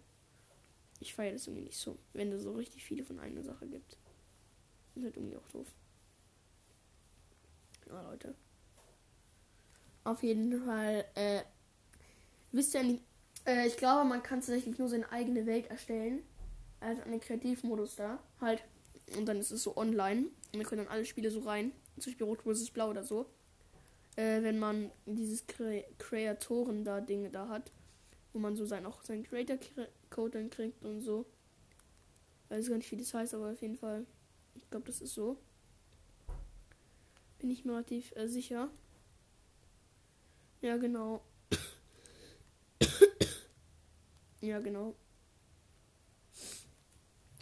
Ich 1.02 1.14
feiere 1.14 1.34
das 1.34 1.48
irgendwie 1.48 1.66
nicht 1.66 1.78
so, 1.78 1.98
wenn 2.14 2.32
es 2.32 2.44
so 2.44 2.54
richtig 2.54 2.86
viele 2.86 3.04
von 3.04 3.20
einer 3.20 3.44
Sache 3.44 3.68
gibt. 3.68 3.98
Ist 4.96 5.04
halt 5.04 5.18
irgendwie 5.18 5.38
auch 5.38 5.48
doof. 5.50 5.68
Ja, 7.88 8.02
Leute. 8.10 8.36
Auf 10.04 10.24
jeden 10.24 10.66
Fall, 10.66 11.06
äh, 11.16 11.42
wisst 12.52 12.74
ihr 12.74 12.84
nicht, 12.84 13.04
äh, 13.46 13.68
ich 13.68 13.78
glaube, 13.78 14.08
man 14.08 14.24
kann 14.24 14.40
tatsächlich 14.40 14.78
nur 14.78 14.90
seine 14.90 15.12
eigene 15.12 15.46
Welt 15.46 15.68
erstellen. 15.68 16.24
Also 16.80 17.02
einen 17.04 17.20
Kreativmodus 17.20 17.96
da. 17.96 18.20
Halt. 18.40 18.64
Und 19.18 19.26
dann 19.26 19.38
ist 19.38 19.52
es 19.52 19.64
so 19.64 19.78
online. 19.78 20.28
Und 20.52 20.60
wir 20.60 20.64
können 20.64 20.86
dann 20.86 20.94
alle 20.94 21.06
Spiele 21.06 21.32
so 21.32 21.42
rein. 21.42 21.72
Zum 22.00 22.12
Beispiel 22.12 22.26
Rot 22.26 22.42
vs. 22.42 22.72
Blau 22.72 22.90
oder 22.90 23.04
so. 23.04 23.28
Äh, 24.16 24.42
wenn 24.42 24.60
man 24.60 24.92
dieses 25.06 25.46
Kre 25.48 25.86
Kreatoren 25.98 26.84
da 26.84 27.02
Dinge 27.02 27.30
da 27.30 27.48
hat. 27.48 27.72
Wo 28.34 28.40
man 28.40 28.56
so 28.56 28.66
sein, 28.66 28.86
auch 28.86 29.04
seinen 29.04 29.24
Creator-Code 29.24 30.40
dann 30.40 30.50
kriegt 30.50 30.84
und 30.86 31.02
so. 31.02 31.26
Ich 32.46 32.58
weiß 32.58 32.70
gar 32.70 32.78
nicht, 32.78 32.92
wie 32.92 32.98
das 32.98 33.14
heißt, 33.14 33.34
aber 33.34 33.52
auf 33.52 33.62
jeden 33.62 33.78
Fall. 33.78 34.06
Ich 34.56 34.70
glaube, 34.70 34.86
das 34.86 35.02
ist 35.02 35.14
so. 35.14 35.38
Bin 37.40 37.50
ich 37.50 37.66
mir 37.66 37.74
relativ 37.74 38.16
äh, 38.16 38.28
sicher. 38.28 38.70
Ja, 40.62 40.78
genau. 40.78 41.24
ja, 44.42 44.60
genau. 44.60 44.96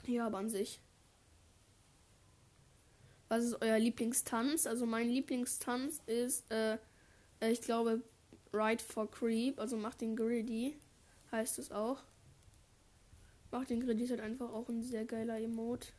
Ja, 0.07 0.27
aber 0.27 0.37
an 0.37 0.49
sich. 0.49 0.79
Was 3.27 3.43
ist 3.43 3.61
euer 3.61 3.77
Lieblingstanz? 3.77 4.65
Also 4.65 4.85
mein 4.85 5.09
Lieblingstanz 5.09 6.01
ist, 6.07 6.49
äh, 6.51 6.77
äh 7.41 7.51
ich 7.51 7.61
glaube, 7.61 8.01
Ride 8.53 8.83
for 8.83 9.09
Creep. 9.11 9.59
Also 9.59 9.77
macht 9.77 10.01
den 10.01 10.15
Griddy. 10.15 10.79
Heißt 11.31 11.59
es 11.59 11.71
auch. 11.71 12.01
Macht 13.51 13.69
den 13.69 13.81
Griddy 13.81 14.03
ist 14.03 14.11
halt 14.11 14.21
einfach 14.21 14.51
auch 14.51 14.69
ein 14.69 14.81
sehr 14.81 15.05
geiler 15.05 15.39
Emote. 15.39 15.89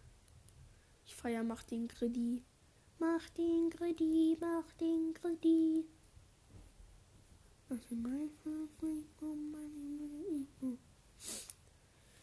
Ich 1.10 1.16
feier 1.16 1.42
macht 1.42 1.72
den 1.72 1.88
Griddy. 1.88 2.40
Mach 3.00 3.28
den 3.30 3.68
Griddy, 3.68 4.36
mach 4.40 4.72
den 4.74 5.12
Griddy. 5.12 5.84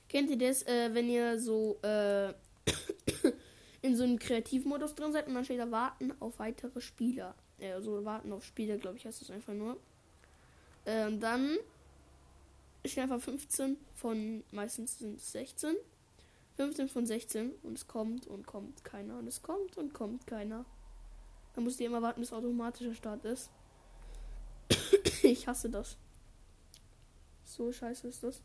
Kennt 0.08 0.30
ihr 0.30 0.38
das, 0.38 0.64
äh, 0.64 0.90
wenn 0.94 1.10
ihr 1.10 1.38
so 1.38 1.78
äh, 1.82 2.30
in 3.82 3.98
so 3.98 4.04
einem 4.06 4.18
Kreativmodus 4.18 4.96
drin 4.96 5.12
seid 5.12 5.28
und 5.28 5.34
dann 5.34 5.44
steht 5.44 5.60
da 5.60 5.70
warten 5.70 6.14
auf 6.22 6.40
weitere 6.40 6.80
Spieler. 6.80 7.36
Äh, 7.60 7.74
also 7.74 8.06
warten 8.06 8.32
auf 8.32 8.46
Spieler, 8.46 8.78
glaube 8.78 8.96
ich, 8.96 9.06
heißt 9.06 9.20
das 9.20 9.32
einfach 9.32 9.54
nur. 9.54 9.78
Äh, 10.86 11.12
dann 11.18 11.58
steht 12.86 13.00
einfach 13.00 13.20
15 13.20 13.76
von, 13.96 14.46
meistens 14.52 14.98
sind 15.00 15.18
es 15.18 15.34
16. 15.34 15.76
15 16.58 16.90
von 16.90 17.06
16 17.06 17.52
und 17.64 17.78
es 17.78 17.88
kommt 17.88 18.26
und 18.26 18.48
kommt 18.48 18.84
keiner 18.84 19.20
und 19.20 19.28
es 19.28 19.44
kommt 19.44 19.78
und 19.78 19.94
kommt 19.94 20.26
keiner. 20.26 20.66
Dann 21.54 21.64
musst 21.64 21.80
ihr 21.80 21.88
immer 21.88 22.02
warten, 22.02 22.20
bis 22.20 22.34
automatischer 22.34 22.96
Start 22.96 23.24
ist. 23.26 23.52
ich 25.24 25.48
hasse 25.48 25.70
das. 25.70 25.98
So 27.46 27.72
scheiße 27.72 28.08
ist 28.08 28.24
das. 28.24 28.42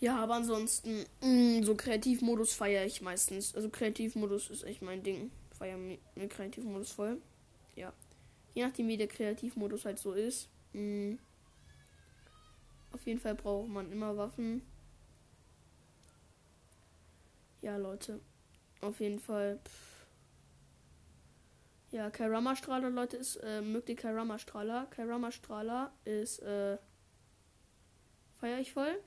Ja, 0.00 0.16
aber 0.22 0.34
ansonsten, 0.34 1.04
mh, 1.20 1.60
mm, 1.60 1.64
so 1.64 1.74
Kreativmodus 1.74 2.54
feiere 2.54 2.86
ich 2.86 3.02
meistens. 3.02 3.54
Also 3.54 3.68
Kreativmodus 3.68 4.48
ist 4.48 4.62
echt 4.62 4.80
mein 4.80 5.02
Ding. 5.02 5.30
Feiere 5.58 5.76
mir 5.76 6.28
Kreativmodus 6.28 6.92
voll. 6.92 7.20
Ja. 7.76 7.92
Je 8.54 8.64
nachdem, 8.64 8.88
wie 8.88 8.96
der 8.96 9.08
Kreativmodus 9.08 9.84
halt 9.84 9.98
so 9.98 10.12
ist. 10.12 10.48
Mh, 10.72 10.80
mm, 10.80 11.18
auf 12.92 13.06
jeden 13.06 13.20
Fall 13.20 13.34
braucht 13.34 13.68
man 13.68 13.90
immer 13.92 14.16
Waffen. 14.16 14.62
Ja, 17.60 17.76
Leute. 17.76 18.20
Auf 18.80 19.00
jeden 19.00 19.18
Fall. 19.18 19.58
Pff. 19.64 20.06
Ja, 21.90 22.10
Kairama-Strahler, 22.10 22.90
Leute, 22.90 23.16
ist, 23.16 23.36
äh, 23.36 23.62
mögt 23.62 23.88
ihr 23.88 23.96
Kairama-Strahler? 23.96 24.86
Kairama-Strahler 24.90 25.92
ist, 26.04 26.40
äh, 26.40 26.76
feiere 28.38 28.60
ich 28.60 28.72
voll. 28.72 29.00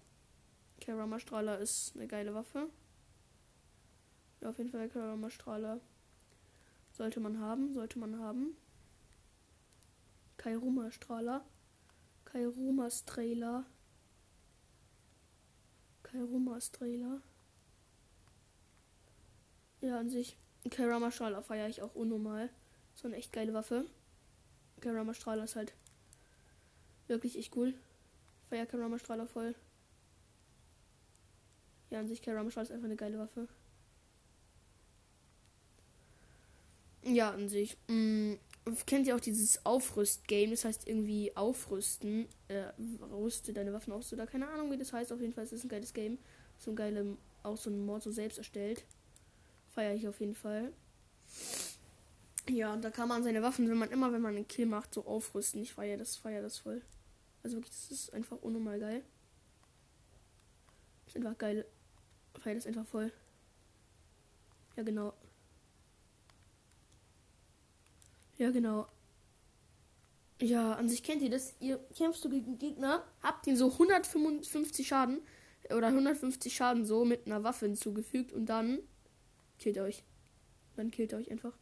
Karama 0.82 1.20
Strahler 1.20 1.60
ist 1.60 1.96
eine 1.96 2.08
geile 2.08 2.34
Waffe. 2.34 2.68
Ja, 4.42 4.50
auf 4.50 4.58
jeden 4.58 4.72
Fall 4.72 4.90
Karama 4.90 5.30
Strahler. 5.30 5.80
Sollte 6.92 7.20
man 7.20 7.40
haben, 7.40 7.74
sollte 7.74 8.00
man 8.00 8.20
haben. 8.20 8.58
Kairuma 10.38 10.90
Strahler. 12.32 12.34
Kairuma 12.34 12.90
Strahler. 12.90 13.66
Kairuma 16.04 16.62
Strahler. 16.62 17.22
Ja, 19.82 20.00
an 20.00 20.10
sich. 20.10 20.38
Karama 20.70 21.12
Strahler 21.12 21.42
feiere 21.42 21.68
ich 21.68 21.82
auch 21.82 21.96
unnormal. 21.96 22.50
So 22.96 23.08
eine 23.08 23.18
echt 23.18 23.34
geile 23.34 23.54
Waffe. 23.54 23.86
Karama 24.80 25.14
Strahler 25.14 25.44
ist 25.44 25.56
halt 25.56 25.74
wirklich 27.08 27.38
echt 27.38 27.56
cool. 27.56 27.74
Feier 28.50 28.66
Karama 28.66 29.00
Strahler 29.00 29.28
voll. 29.28 29.56
Ja, 31.90 32.00
an 32.00 32.08
sich 32.08 32.22
Karamashal 32.22 32.64
ist 32.64 32.72
einfach 32.72 32.86
eine 32.86 32.96
geile 32.96 33.20
Waffe. 33.20 33.50
Ja, 37.04 37.32
an 37.32 37.50
sich. 37.50 37.76
Mh, 37.88 37.96
mm, 37.96 38.40
kennt 38.86 39.08
ihr 39.08 39.16
auch 39.16 39.22
dieses 39.22 39.66
Aufrüst-Game? 39.66 40.52
Das 40.52 40.66
heißt 40.66 40.88
irgendwie 40.88 41.36
aufrüsten. 41.36 42.28
Äh, 42.48 42.66
rüste 43.12 43.54
deine 43.54 43.74
Waffen 43.74 43.94
aus 43.94 44.12
oder 44.14 44.28
keine 44.28 44.48
Ahnung, 44.50 44.72
wie 44.72 44.78
das 44.78 44.94
heißt. 44.94 45.12
Auf 45.12 45.22
jeden 45.22 45.34
Fall 45.34 45.44
ist 45.44 45.54
es 45.54 45.64
ein 45.64 45.70
geiles 45.70 45.94
Game. 45.94 46.18
So 46.58 46.72
ein 46.72 46.76
geiler, 46.76 47.06
auch 47.44 47.58
so 47.58 47.70
ein 47.70 47.86
Mod 47.86 48.04
so 48.04 48.12
selbst 48.12 48.38
erstellt. 48.38 48.84
Feiere 49.70 49.96
ich 49.96 50.08
auf 50.08 50.20
jeden 50.20 50.36
Fall. 50.36 50.72
Ja, 52.50 52.74
und 52.74 52.84
da 52.84 52.92
kann 52.92 53.08
man 53.08 53.24
seine 53.24 53.42
Waffen, 53.42 53.70
wenn 53.70 53.78
man 53.78 53.92
immer, 53.92 54.12
wenn 54.12 54.22
man 54.22 54.36
einen 54.36 54.48
Kill 54.48 54.66
macht, 54.66 54.94
so 54.94 55.06
aufrüsten. 55.06 55.62
Ich 55.62 55.74
feiere 55.74 55.98
das, 55.98 56.18
feiere 56.18 56.42
das 56.42 56.60
voll. 56.60 56.82
Also 57.44 57.58
wirklich, 57.58 57.74
das 57.74 57.92
ist 57.92 58.14
einfach 58.14 58.38
unnormal 58.42 58.80
geil. 58.80 59.04
Das 61.06 61.16
ist 61.16 61.18
einfach 61.18 61.38
geil 61.38 61.66
feiere 62.42 62.56
das 62.56 62.68
einfach 62.68 62.86
voll. 62.86 63.12
Ja, 64.76 64.84
genau. 64.84 65.14
Ja, 68.42 68.50
genau. 68.50 68.88
Ja, 70.42 70.74
an 70.74 70.90
sich 70.90 71.04
kennt 71.04 71.22
ihr 71.22 71.30
das. 71.30 71.54
Ihr 71.60 71.78
kämpfst 71.96 72.26
du 72.26 72.30
gegen 72.30 72.58
Gegner, 72.58 73.04
habt 73.22 73.46
ihm 73.46 73.56
so 73.56 73.72
155 73.74 74.88
Schaden 74.88 75.22
oder 75.70 75.90
150 75.90 76.52
Schaden 76.52 76.84
so 76.84 77.06
mit 77.06 77.28
einer 77.28 77.44
Waffe 77.44 77.68
hinzugefügt 77.68 78.32
und 78.32 78.48
dann 78.48 78.80
killt 79.60 79.78
er 79.78 79.84
euch. 79.84 80.04
Dann 80.76 80.90
killt 80.90 81.14
er 81.14 81.20
euch 81.20 81.30
einfach. 81.30 81.56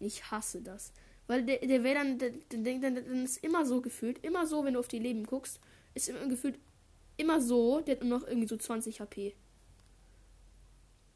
Ich 0.00 0.32
hasse 0.32 0.62
das. 0.62 0.92
Weil 1.28 1.44
der, 1.44 1.64
der 1.64 1.84
wäre 1.84 1.94
dann, 1.94 2.18
der, 2.18 2.30
der, 2.30 2.78
der, 2.80 2.90
dann 2.90 3.24
ist 3.24 3.36
immer 3.36 3.64
so 3.64 3.80
gefühlt, 3.80 4.24
immer 4.24 4.48
so, 4.48 4.64
wenn 4.64 4.74
du 4.74 4.80
auf 4.80 4.88
die 4.88 4.98
Leben 4.98 5.24
guckst, 5.26 5.60
ist 5.94 6.08
immer 6.08 6.26
gefühlt 6.26 6.58
immer 7.16 7.40
so, 7.40 7.80
der 7.82 7.94
hat 7.94 8.02
nur 8.02 8.18
noch 8.18 8.26
irgendwie 8.26 8.48
so 8.48 8.56
20 8.56 9.00
HP. 9.00 9.36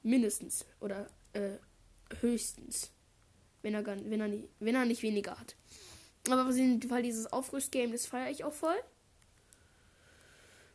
Mindestens. 0.04 0.66
Oder 0.78 1.10
äh, 1.32 1.58
höchstens. 2.20 2.93
Wenn 3.64 3.74
er, 3.74 3.84
wenn, 3.86 4.20
er 4.20 4.28
nicht, 4.28 4.48
wenn 4.60 4.74
er 4.74 4.84
nicht 4.84 5.02
weniger 5.02 5.40
hat. 5.40 5.56
Aber 6.28 6.46
auf 6.46 6.54
jeden 6.54 6.82
Fall 6.82 7.02
dieses 7.02 7.32
Aufrüstgame, 7.32 7.92
das 7.92 8.06
feiere 8.06 8.30
ich 8.30 8.44
auch 8.44 8.52
voll. 8.52 8.76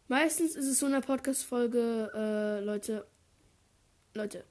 Meistens 0.07 0.55
ist 0.55 0.65
es 0.65 0.79
so 0.79 0.87
in 0.87 0.93
der 0.93 1.01
Podcast-Folge, 1.01 2.11
äh, 2.15 2.65
Leute. 2.65 3.05
Leute. 4.15 4.43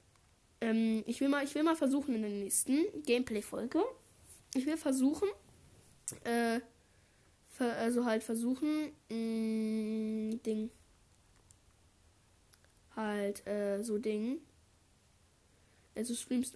Ähm, 0.61 1.03
ich 1.05 1.19
will 1.19 1.27
mal, 1.27 1.43
ich 1.43 1.53
will 1.53 1.63
mal 1.63 1.75
versuchen 1.75 2.15
in 2.15 2.21
der 2.21 2.31
nächsten 2.31 2.85
Gameplay-Folge. 3.03 3.83
Ich 4.55 4.65
will 4.65 4.77
versuchen, 4.77 5.27
äh, 6.23 6.61
also 7.59 8.05
halt 8.05 8.23
versuchen, 8.23 8.93
mh, 9.09 9.15
mm, 9.15 10.43
Ding. 10.43 10.69
Halt, 12.95 13.45
äh, 13.45 13.83
so 13.83 13.97
Ding. 13.97 14.39
Also 15.93 16.15
Streams 16.15 16.53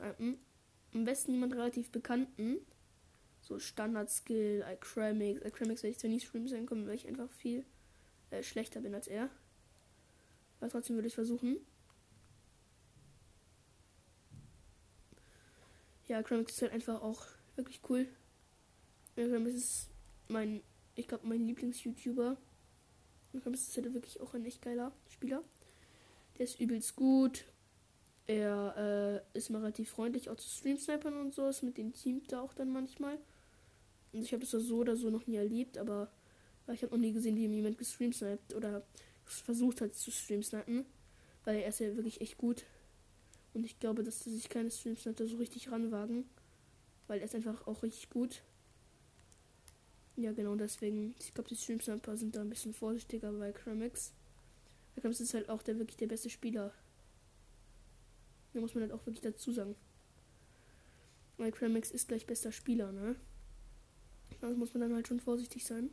Am 0.94 1.06
besten 1.06 1.32
jemand 1.32 1.54
relativ 1.54 1.90
bekannten. 1.92 2.58
so 3.42 3.60
Standard-Skill, 3.60 4.64
Acramics. 4.64 5.42
Acramics 5.44 5.84
werde 5.84 5.92
ich 5.92 6.00
zwar 6.00 6.10
nie 6.10 6.20
streamen 6.20 6.48
sein 6.48 6.66
können, 6.66 6.88
weil 6.88 6.96
ich 6.96 7.08
einfach 7.08 7.30
viel 7.30 7.66
äh, 8.30 8.44
schlechter 8.44 8.80
bin 8.82 8.96
als 8.96 9.08
er. 9.08 9.30
Aber 10.60 10.70
trotzdem 10.70 10.96
würde 10.96 11.08
ich 11.08 11.16
versuchen. 11.16 11.58
Ja, 16.08 16.20
Acramics 16.20 16.54
ist 16.54 16.62
halt 16.62 16.74
einfach 16.74 17.02
auch 17.02 17.26
wirklich 17.56 17.82
cool. 17.90 18.08
Acramics 19.16 19.56
ist 19.56 19.90
mein, 20.28 20.62
ich 20.96 21.08
glaube, 21.08 21.28
mein 21.28 21.46
Lieblings-YouTuber. 21.48 22.38
Acramics 23.36 23.68
ist 23.68 23.78
halt 23.78 23.94
wirklich 23.94 24.22
auch 24.22 24.34
ein 24.34 24.46
echt 24.46 24.62
geiler 24.62 24.92
Spieler. 25.10 25.44
Der 26.38 26.46
ist 26.46 26.60
übelst 26.60 26.96
gut. 26.96 27.46
Er 28.28 29.22
äh, 29.34 29.38
ist 29.38 29.50
mal 29.50 29.60
relativ 29.60 29.90
freundlich, 29.90 30.30
auch 30.30 30.38
zu 30.38 30.50
Stream-Snipern 30.50 31.18
und 31.18 31.34
so. 31.34 31.48
Ist 31.48 31.64
mit 31.64 31.78
dem 31.78 31.94
Team 31.94 32.22
da 32.28 32.42
auch 32.42 32.54
dann 32.54 32.72
manchmal. 32.72 33.18
Und 34.14 34.22
ich 34.22 34.32
habe 34.32 34.46
das 34.46 34.52
so 34.52 34.78
oder 34.78 34.96
so 34.96 35.10
noch 35.10 35.28
nie 35.28 35.36
erlebt, 35.36 35.78
aber 35.78 36.10
ich 36.72 36.82
habe 36.84 36.94
noch 36.94 37.02
nie 37.02 37.12
gesehen, 37.12 37.36
wie 37.36 37.48
jemand 37.48 37.78
gestreamsniped 37.78 38.54
oder 38.54 38.84
versucht 39.26 39.82
hat 39.82 39.96
zu 39.96 40.12
streamsnipen. 40.12 40.86
Weil 41.44 41.58
er 41.58 41.68
ist 41.68 41.80
ja 41.80 41.96
wirklich 41.96 42.22
echt 42.22 42.38
gut. 42.38 42.64
Und 43.54 43.66
ich 43.66 43.80
glaube, 43.80 44.04
dass 44.04 44.24
sich 44.24 44.48
keine 44.50 44.72
Streamsniper 44.72 45.26
so 45.28 45.38
richtig 45.38 45.72
ranwagen. 45.72 46.26
Weil 47.08 47.20
er 47.20 47.26
ist 47.26 47.36
einfach 47.36 47.68
auch 47.68 47.84
richtig 47.84 48.10
gut. 48.10 48.42
Ja, 50.16 50.32
genau 50.32 50.56
deswegen. 50.56 51.16
Ich 51.20 51.34
glaube, 51.34 51.50
die 51.50 51.56
Streamsniper 51.56 52.16
sind 52.16 52.36
da 52.36 52.42
ein 52.42 52.50
bisschen 52.50 52.74
vorsichtiger 52.74 53.32
bei 53.34 53.52
Cramix. 53.52 54.14
Cramix 54.96 55.20
ist 55.20 55.34
halt 55.34 55.50
auch 55.50 55.64
der 55.64 55.80
wirklich 55.80 55.98
der 55.98 56.08
beste 56.08 56.30
Spieler. 56.30 56.72
Da 58.54 58.60
muss 58.60 58.74
man 58.74 58.84
halt 58.84 58.92
auch 58.92 59.06
wirklich 59.06 59.22
dazu 59.22 59.52
sagen. 59.52 59.76
Weil 61.38 61.52
Cramix 61.52 61.92
ist 61.92 62.08
gleich 62.08 62.26
bester 62.26 62.52
Spieler, 62.52 62.92
ne? 62.92 63.16
Also 64.42 64.58
muss 64.58 64.74
man 64.74 64.82
dann 64.82 64.94
halt 64.94 65.08
schon 65.08 65.20
vorsichtig 65.20 65.66
sein. 65.66 65.92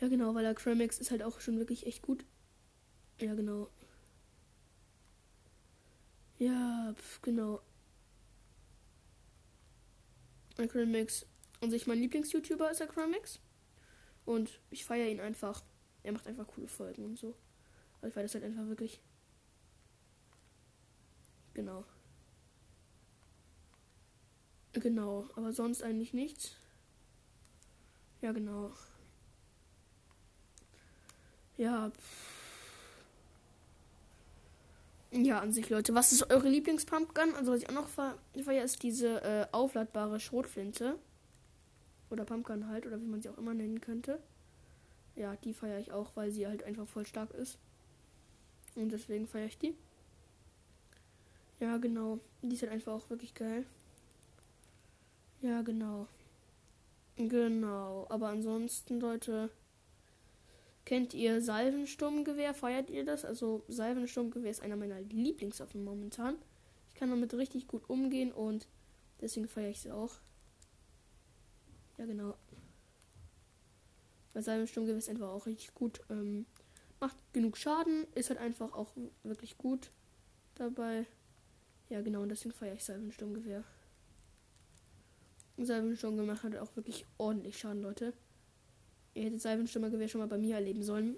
Ja, 0.00 0.08
genau, 0.08 0.34
weil 0.34 0.42
der 0.44 0.54
Cramex 0.54 0.98
ist 0.98 1.10
halt 1.10 1.22
auch 1.22 1.40
schon 1.40 1.58
wirklich 1.58 1.86
echt 1.86 2.02
gut. 2.02 2.24
Ja, 3.18 3.34
genau. 3.34 3.70
Ja, 6.38 6.94
pf, 6.94 7.22
genau. 7.22 7.62
Acromix. 10.58 11.26
Und 11.60 11.70
sich 11.70 11.86
mein 11.86 11.98
Lieblings-YouTuber 11.98 12.70
ist 12.70 12.82
Acromix. 12.82 13.40
Und 14.26 14.60
ich 14.70 14.84
feiere 14.84 15.08
ihn 15.08 15.20
einfach. 15.20 15.62
Er 16.02 16.12
macht 16.12 16.26
einfach 16.26 16.46
coole 16.46 16.68
Folgen 16.68 17.04
und 17.04 17.18
so. 17.18 17.34
Also 18.00 18.08
ich 18.08 18.14
feiere 18.14 18.24
das 18.24 18.34
halt 18.34 18.44
einfach 18.44 18.66
wirklich. 18.66 19.00
Genau. 21.56 21.84
Genau, 24.74 25.26
aber 25.36 25.54
sonst 25.54 25.82
eigentlich 25.82 26.12
nichts. 26.12 26.54
Ja, 28.20 28.32
genau. 28.32 28.72
Ja. 31.56 31.90
Ja, 35.12 35.40
an 35.40 35.50
sich, 35.54 35.70
Leute. 35.70 35.94
Was 35.94 36.12
ist 36.12 36.30
eure 36.30 36.50
Lieblingspumpgun? 36.50 37.34
Also, 37.36 37.52
was 37.52 37.62
ich 37.62 37.70
auch 37.70 37.72
noch 37.72 37.88
feiere, 37.88 38.62
ist 38.62 38.82
diese 38.82 39.22
äh, 39.22 39.46
aufladbare 39.50 40.20
Schrotflinte. 40.20 40.98
Oder 42.10 42.26
Pumpgun 42.26 42.68
halt, 42.68 42.84
oder 42.86 43.00
wie 43.00 43.06
man 43.06 43.22
sie 43.22 43.30
auch 43.30 43.38
immer 43.38 43.54
nennen 43.54 43.80
könnte. 43.80 44.20
Ja, 45.14 45.36
die 45.36 45.54
feiere 45.54 45.78
ich 45.78 45.90
auch, 45.90 46.10
weil 46.16 46.30
sie 46.32 46.46
halt 46.46 46.64
einfach 46.64 46.86
voll 46.86 47.06
stark 47.06 47.32
ist. 47.32 47.56
Und 48.74 48.90
deswegen 48.90 49.26
feiere 49.26 49.46
ich 49.46 49.56
die. 49.56 49.74
Ja, 51.60 51.76
genau. 51.78 52.18
Die 52.42 52.54
ist 52.54 52.62
halt 52.62 52.72
einfach 52.72 52.92
auch 52.92 53.10
wirklich 53.10 53.34
geil. 53.34 53.64
Ja, 55.40 55.62
genau. 55.62 56.06
Genau. 57.16 58.06
Aber 58.10 58.28
ansonsten, 58.28 59.00
Leute, 59.00 59.50
kennt 60.84 61.14
ihr 61.14 61.40
Salvensturmgewehr? 61.40 62.52
Feiert 62.54 62.90
ihr 62.90 63.04
das? 63.04 63.24
Also 63.24 63.64
Salvensturmgewehr 63.68 64.50
ist 64.50 64.62
einer 64.62 64.76
meiner 64.76 65.00
Lieblingswaffen 65.00 65.82
momentan. 65.82 66.36
Ich 66.92 67.00
kann 67.00 67.10
damit 67.10 67.32
richtig 67.34 67.66
gut 67.66 67.88
umgehen 67.88 68.32
und 68.32 68.66
deswegen 69.20 69.48
feiere 69.48 69.70
ich 69.70 69.80
sie 69.80 69.92
auch. 69.92 70.14
Ja, 71.98 72.04
genau. 72.04 72.34
Weil 74.34 74.42
Salvensturmgewehr 74.42 74.98
ist 74.98 75.08
einfach 75.08 75.28
auch 75.28 75.46
richtig 75.46 75.74
gut. 75.74 76.00
Ähm, 76.10 76.44
macht 77.00 77.16
genug 77.32 77.56
Schaden, 77.56 78.06
ist 78.14 78.28
halt 78.28 78.38
einfach 78.38 78.74
auch 78.74 78.88
wirklich 79.22 79.56
gut 79.56 79.90
dabei. 80.56 81.06
Ja, 81.88 82.00
genau, 82.00 82.22
und 82.22 82.28
deswegen 82.28 82.54
feiere 82.54 82.74
ich 82.74 82.84
Salvensturmgewehr. 82.84 83.62
Salvensturm 85.58 86.16
gemacht 86.16 86.42
hat 86.42 86.56
auch 86.56 86.74
wirklich 86.76 87.06
ordentlich 87.18 87.58
Schaden, 87.58 87.82
Leute. 87.82 88.12
Ihr 89.14 89.24
hättet 89.24 89.40
Salvensturmgewehr 89.40 90.08
schon 90.08 90.20
mal 90.20 90.28
bei 90.28 90.38
mir 90.38 90.56
erleben 90.56 90.82
sollen. 90.82 91.16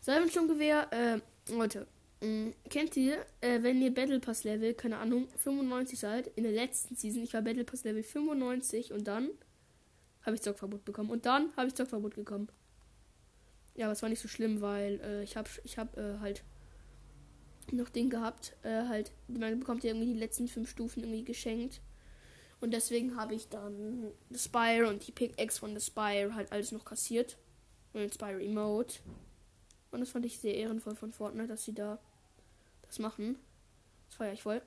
Salvensturmgewehr, 0.00 0.92
äh, 0.92 1.52
Leute, 1.52 1.86
mh, 2.20 2.28
mm, 2.28 2.54
kennt 2.68 2.96
ihr, 2.96 3.24
äh, 3.40 3.62
wenn 3.62 3.80
ihr 3.80 3.94
Battle 3.94 4.20
Pass 4.20 4.44
Level, 4.44 4.74
keine 4.74 4.98
Ahnung, 4.98 5.28
95 5.36 5.98
seid, 5.98 6.26
in 6.36 6.42
der 6.42 6.52
letzten 6.52 6.94
Season, 6.94 7.22
ich 7.22 7.32
war 7.32 7.42
Battle 7.42 7.64
Pass 7.64 7.84
Level 7.84 8.02
95 8.02 8.92
und 8.92 9.08
dann 9.08 9.30
habe 10.22 10.36
ich 10.36 10.42
Zockverbot 10.42 10.84
bekommen. 10.84 11.10
Und 11.10 11.24
dann 11.24 11.56
habe 11.56 11.68
ich 11.68 11.74
Zockverbot 11.74 12.14
bekommen. 12.14 12.48
Ja, 13.74 13.86
aber 13.86 13.92
es 13.92 14.02
war 14.02 14.08
nicht 14.08 14.20
so 14.20 14.28
schlimm, 14.28 14.60
weil 14.60 15.00
äh, 15.00 15.22
ich 15.22 15.36
habe 15.36 15.48
ich 15.64 15.78
hab, 15.78 15.96
äh, 15.96 16.18
halt 16.18 16.42
noch 17.72 17.88
den 17.88 18.10
gehabt, 18.10 18.56
äh, 18.62 18.84
halt, 18.88 19.12
man 19.28 19.58
bekommt 19.58 19.84
ja 19.84 19.90
irgendwie 19.90 20.12
die 20.12 20.18
letzten 20.18 20.48
fünf 20.48 20.70
Stufen 20.70 21.02
irgendwie 21.02 21.24
geschenkt. 21.24 21.80
Und 22.60 22.72
deswegen 22.72 23.16
habe 23.16 23.34
ich 23.34 23.48
dann 23.48 24.12
The 24.30 24.38
Spire 24.38 24.88
und 24.88 25.06
die 25.06 25.12
Pickaxe 25.12 25.60
von 25.60 25.78
The 25.78 25.84
Spire 25.84 26.34
halt 26.34 26.50
alles 26.50 26.72
noch 26.72 26.84
kassiert. 26.84 27.36
Und 27.92 28.00
den 28.00 28.12
Spire 28.12 28.42
Emote. 28.42 29.00
Und 29.90 30.00
das 30.00 30.10
fand 30.10 30.26
ich 30.26 30.38
sehr 30.38 30.54
ehrenvoll 30.54 30.96
von 30.96 31.12
Fortnite, 31.12 31.48
dass 31.48 31.64
sie 31.64 31.74
da 31.74 31.98
das 32.82 32.98
machen. 32.98 33.36
Das 34.08 34.16
feiere 34.16 34.32
ich 34.32 34.42
voll. 34.42 34.60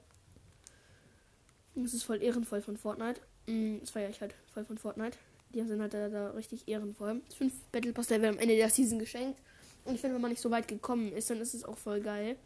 Das 1.75 1.93
ist 1.93 2.03
voll 2.03 2.21
ehrenvoll 2.21 2.61
von 2.61 2.77
Fortnite. 2.77 3.21
Mm, 3.47 3.79
das 3.79 3.91
feiere 3.91 4.09
ich 4.09 4.21
halt 4.21 4.33
voll 4.53 4.65
von 4.65 4.77
Fortnite. 4.77 5.17
Die 5.53 5.61
sind 5.63 5.81
halt 5.81 5.93
da, 5.93 6.09
da 6.09 6.31
richtig 6.31 6.67
ehrenvoll. 6.67 7.21
Fünf 7.35 7.53
Battle 7.71 7.93
Pass 7.93 8.09
Level 8.09 8.29
am 8.29 8.39
Ende 8.39 8.55
der 8.55 8.69
Season 8.69 8.99
geschenkt. 8.99 9.39
Und 9.83 9.95
ich 9.95 10.01
finde, 10.01 10.15
wenn 10.15 10.21
man 10.21 10.31
nicht 10.31 10.41
so 10.41 10.51
weit 10.51 10.67
gekommen 10.67 11.11
ist, 11.11 11.29
dann 11.29 11.41
ist 11.41 11.53
es 11.53 11.65
auch 11.65 11.77
voll 11.77 12.01
geil. 12.01 12.37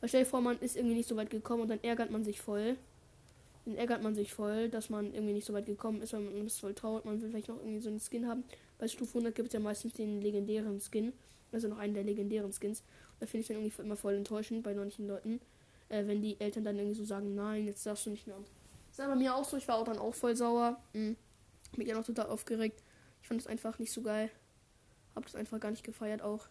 Weil 0.00 0.08
stell 0.08 0.24
dir 0.24 0.30
vor, 0.30 0.40
man 0.40 0.58
ist 0.60 0.76
irgendwie 0.76 0.96
nicht 0.96 1.08
so 1.08 1.16
weit 1.16 1.30
gekommen 1.30 1.62
und 1.62 1.68
dann 1.68 1.82
ärgert 1.82 2.10
man 2.10 2.24
sich 2.24 2.40
voll 2.40 2.76
dann 3.64 3.76
ärgert 3.76 4.02
man 4.02 4.14
sich 4.14 4.32
voll, 4.32 4.68
dass 4.68 4.90
man 4.90 5.12
irgendwie 5.12 5.34
nicht 5.34 5.46
so 5.46 5.52
weit 5.52 5.66
gekommen 5.66 6.02
ist, 6.02 6.12
weil 6.12 6.20
man 6.20 6.46
ist 6.46 6.60
voll 6.60 6.74
traurig, 6.74 7.04
man 7.04 7.20
will 7.20 7.30
vielleicht 7.30 7.48
noch 7.48 7.58
irgendwie 7.58 7.80
so 7.80 7.88
einen 7.88 8.00
Skin 8.00 8.26
haben. 8.26 8.44
Bei 8.78 8.88
Stufe 8.88 9.10
100 9.10 9.34
gibt 9.34 9.48
es 9.48 9.54
ja 9.54 9.60
meistens 9.60 9.92
den 9.94 10.20
legendären 10.20 10.80
Skin, 10.80 11.12
also 11.52 11.68
noch 11.68 11.78
einen 11.78 11.94
der 11.94 12.04
legendären 12.04 12.52
Skins. 12.52 12.82
da 13.18 13.26
finde 13.26 13.42
ich 13.42 13.48
dann 13.48 13.58
irgendwie 13.58 13.82
immer 13.82 13.96
voll 13.96 14.14
enttäuschend 14.14 14.62
bei 14.62 14.74
manchen 14.74 15.06
Leuten, 15.06 15.40
äh, 15.88 16.06
wenn 16.06 16.22
die 16.22 16.40
Eltern 16.40 16.64
dann 16.64 16.76
irgendwie 16.76 16.96
so 16.96 17.04
sagen, 17.04 17.34
nein, 17.34 17.66
jetzt 17.66 17.84
darfst 17.84 18.06
du 18.06 18.10
nicht 18.10 18.26
mehr. 18.26 18.36
Das 18.90 18.98
ist 18.98 19.06
bei 19.06 19.16
mir 19.16 19.34
auch 19.34 19.44
so, 19.44 19.56
ich 19.56 19.68
war 19.68 19.76
auch 19.76 19.84
dann 19.84 19.98
auch 19.98 20.14
voll 20.14 20.34
sauer. 20.34 20.80
Mhm. 20.92 21.16
Mich 21.76 21.86
dann 21.86 21.98
auch 21.98 22.04
total 22.04 22.26
aufgeregt. 22.26 22.82
Ich 23.22 23.28
fand 23.28 23.40
das 23.40 23.46
einfach 23.46 23.78
nicht 23.78 23.92
so 23.92 24.02
geil. 24.02 24.30
Hab 25.14 25.24
das 25.24 25.36
einfach 25.36 25.60
gar 25.60 25.70
nicht 25.70 25.84
gefeiert 25.84 26.22
auch. 26.22 26.48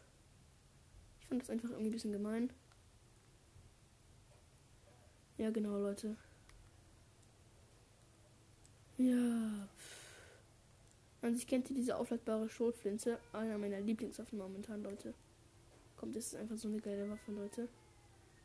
Ich 1.22 1.28
fand 1.28 1.42
das 1.42 1.50
einfach 1.50 1.70
irgendwie 1.70 1.90
ein 1.90 1.94
bisschen 1.94 2.14
gemein. 2.14 2.52
Ja, 5.40 5.52
genau, 5.52 5.78
Leute. 5.78 6.18
Ja. 8.98 9.70
An 11.22 11.34
sich 11.34 11.48
kennt 11.48 11.70
ihr 11.70 11.78
diese 11.78 11.96
aufladbare 11.96 12.50
Schrotflinte. 12.50 13.18
Einer 13.32 13.58
meiner 13.58 13.80
Lieblingswaffen 13.80 14.38
momentan, 14.38 14.84
Leute. 14.84 15.14
Kommt, 15.96 16.18
das 16.18 16.28
ist 16.28 16.36
einfach 16.36 16.58
so 16.58 16.68
eine 16.68 16.82
geile 16.82 17.10
Waffe, 17.10 17.32
Leute. 17.32 17.70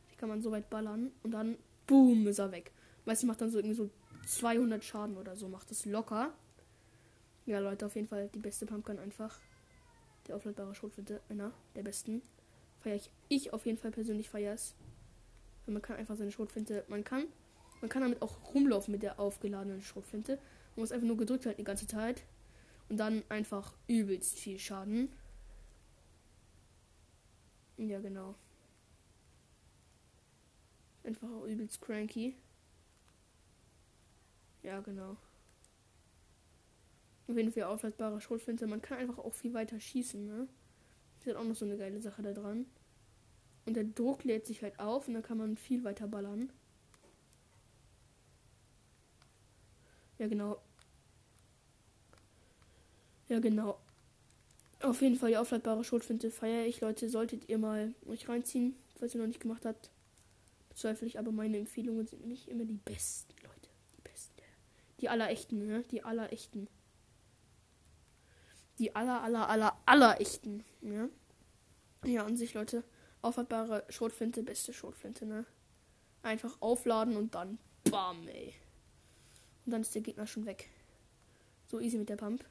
Die 0.09 0.15
kann 0.15 0.29
man 0.29 0.41
so 0.41 0.51
weit 0.51 0.69
ballern 0.69 1.11
und 1.21 1.31
dann, 1.31 1.57
boom, 1.85 2.27
ist 2.27 2.39
er 2.39 2.53
weg. 2.53 2.71
Du, 3.03 3.25
macht 3.25 3.41
dann 3.41 3.49
so 3.49 3.57
irgendwie 3.57 3.75
so 3.75 3.89
200 4.25 4.81
Schaden 4.81 5.17
oder 5.17 5.35
so. 5.35 5.49
Macht 5.49 5.69
das 5.71 5.85
locker. 5.85 6.33
Ja, 7.45 7.59
Leute, 7.59 7.87
auf 7.87 7.95
jeden 7.95 8.07
Fall 8.07 8.29
die 8.33 8.39
beste 8.39 8.65
Pumpgun 8.65 8.99
einfach. 8.99 9.37
Der 10.29 10.37
aufladbare 10.37 10.73
Schrotflinte, 10.73 11.19
einer 11.27 11.51
der 11.75 11.83
besten. 11.83 12.21
Feier 12.79 12.95
ich. 12.95 13.11
Ich 13.27 13.51
auf 13.51 13.65
jeden 13.65 13.77
Fall 13.77 13.91
persönlich 13.91 14.29
feiere 14.29 14.53
es. 14.53 14.75
Man 15.67 15.81
kann 15.81 15.97
einfach 15.97 16.15
seine 16.15 16.31
Schrotflinte, 16.31 16.85
man 16.87 17.03
kann 17.03 17.27
man 17.81 17.89
kann 17.89 18.01
damit 18.01 18.21
auch 18.21 18.53
rumlaufen 18.53 18.91
mit 18.91 19.03
der 19.03 19.19
aufgeladenen 19.19 19.81
Schrotflinte. 19.81 20.37
Man 20.75 20.81
muss 20.81 20.91
einfach 20.91 21.07
nur 21.07 21.17
gedrückt 21.17 21.45
halten 21.45 21.61
die 21.61 21.65
ganze 21.65 21.87
Zeit. 21.87 22.23
Und 22.89 22.97
dann 22.97 23.23
einfach 23.29 23.73
übelst 23.87 24.39
viel 24.39 24.59
Schaden. 24.59 25.09
Ja, 27.77 27.99
genau. 27.99 28.35
Einfach 31.03 31.27
auch 31.29 31.45
übelst 31.45 31.81
cranky. 31.81 32.35
Ja, 34.63 34.79
genau. 34.79 35.17
Auf 37.27 37.35
jeden 37.35 37.51
Fall 37.51 37.63
aufladbare 37.63 38.21
Schrotflinte. 38.21 38.67
Man 38.67 38.81
kann 38.81 38.99
einfach 38.99 39.17
auch 39.19 39.33
viel 39.33 39.53
weiter 39.53 39.79
schießen, 39.79 40.25
ne? 40.25 40.47
Das 41.19 41.27
ist 41.27 41.35
auch 41.35 41.43
noch 41.43 41.55
so 41.55 41.65
eine 41.65 41.77
geile 41.77 41.99
Sache 41.99 42.21
da 42.21 42.33
dran. 42.33 42.65
Und 43.65 43.75
der 43.75 43.83
Druck 43.83 44.23
lädt 44.23 44.45
sich 44.45 44.61
halt 44.61 44.79
auf 44.79 45.07
und 45.07 45.15
dann 45.15 45.23
kann 45.23 45.37
man 45.37 45.57
viel 45.57 45.83
weiter 45.83 46.07
ballern. 46.07 46.51
Ja, 50.17 50.27
genau. 50.27 50.61
Ja, 53.27 53.39
genau. 53.39 53.79
Auf 54.81 55.01
jeden 55.01 55.15
Fall 55.15 55.31
die 55.31 55.37
aufladbare 55.37 55.83
Schrotflinte 55.83 56.29
feiere 56.29 56.65
ich, 56.65 56.81
Leute. 56.81 57.09
Solltet 57.09 57.49
ihr 57.49 57.57
mal 57.57 57.93
euch 58.05 58.29
reinziehen, 58.29 58.75
falls 58.97 59.15
ihr 59.15 59.21
noch 59.21 59.27
nicht 59.27 59.39
gemacht 59.39 59.65
habt. 59.65 59.89
Bezweifle 60.69 61.07
ich, 61.07 61.17
aber 61.17 61.31
meine 61.31 61.57
Empfehlungen 61.57 62.05
sind 62.05 62.27
nicht 62.27 62.47
immer 62.47 62.65
die 62.65 62.77
besten, 62.77 63.33
Leute. 63.41 63.69
Die 63.97 64.01
besten. 64.01 64.41
Die 64.99 65.09
aller 65.09 65.29
echten, 65.29 65.65
ne? 65.65 65.83
Die 65.89 66.03
aller 66.03 66.31
echten. 66.31 66.67
Die 68.77 68.95
aller, 68.95 69.23
aller, 69.23 69.49
aller, 69.49 69.77
aller 69.85 70.21
echten, 70.21 70.63
ne? 70.81 71.09
Ja, 72.03 72.25
an 72.25 72.37
sich, 72.37 72.53
Leute. 72.53 72.83
Aufladbare 73.25 73.83
Schrotflinte, 73.89 74.43
beste 74.43 74.71
Schrotflinte, 74.71 75.25
ne? 75.25 75.45
Einfach 76.21 76.61
aufladen 76.61 77.17
und 77.17 77.33
dann 77.33 77.57
bam, 77.89 78.27
ey. 78.27 78.53
Und 79.65 79.71
dann 79.71 79.81
ist 79.81 79.95
der 79.95 80.03
Gegner 80.03 80.27
schon 80.27 80.45
weg. 80.45 80.69
So 81.67 81.79
easy 81.79 81.97
mit 81.97 82.09
der 82.09 82.17
Pump. 82.17 82.45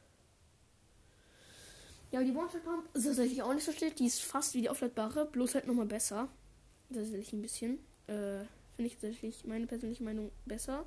Ja, 2.11 2.23
die 2.23 2.33
One-Shot-Pump 2.33 2.95
ist 2.95 3.05
tatsächlich 3.05 3.43
auch 3.43 3.55
nicht 3.55 3.65
schlecht. 3.73 3.99
Die 3.99 4.07
ist 4.07 4.23
fast 4.23 4.55
wie 4.55 4.63
die 4.63 4.69
aufladbare, 4.69 5.27
bloß 5.27 5.55
halt 5.55 5.67
nochmal 5.67 5.87
besser. 5.87 6.29
Tatsächlich 6.93 7.33
ein 7.33 7.43
bisschen. 7.43 7.79
Äh, 8.07 8.45
finde 8.77 8.87
ich 8.87 8.95
tatsächlich 8.95 9.45
meine 9.45 9.67
persönliche 9.67 10.03
Meinung 10.03 10.31
besser. 10.45 10.85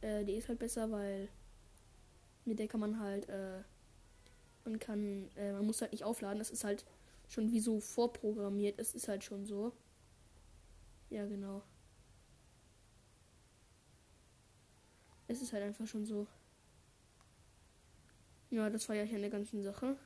Äh, 0.00 0.24
die 0.24 0.34
ist 0.34 0.48
halt 0.48 0.58
besser, 0.58 0.90
weil 0.90 1.28
mit 2.44 2.58
der 2.58 2.68
kann 2.68 2.80
man 2.80 3.00
halt, 3.00 3.28
äh, 3.28 3.62
man 4.64 4.78
kann, 4.78 5.30
äh, 5.36 5.52
man 5.52 5.66
muss 5.66 5.80
halt 5.80 5.92
nicht 5.92 6.04
aufladen. 6.04 6.38
Das 6.38 6.50
ist 6.50 6.64
halt 6.64 6.84
schon 7.28 7.50
wie 7.50 7.60
so 7.60 7.80
vorprogrammiert. 7.80 8.78
Es 8.78 8.94
ist 8.94 9.08
halt 9.08 9.24
schon 9.24 9.44
so. 9.46 9.72
Ja, 11.10 11.26
genau. 11.26 11.62
Es 15.28 15.42
ist 15.42 15.52
halt 15.52 15.64
einfach 15.64 15.86
schon 15.86 16.04
so. 16.04 16.26
Ja, 18.50 18.70
das 18.70 18.88
war 18.88 18.96
ja 18.96 19.02
hier 19.02 19.18
eine 19.18 19.30
ganze 19.30 19.60
Sache. 19.62 19.96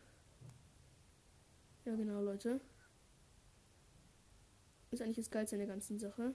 Ja, 1.85 1.95
genau, 1.95 2.23
Leute. 2.23 2.61
Ist 4.91 5.03
eigentlich 5.03 5.17
das 5.17 5.31
Geilste 5.31 5.57
in 5.57 5.61
der 5.61 5.69
ganzen 5.69 5.99
Sache. 5.99 6.35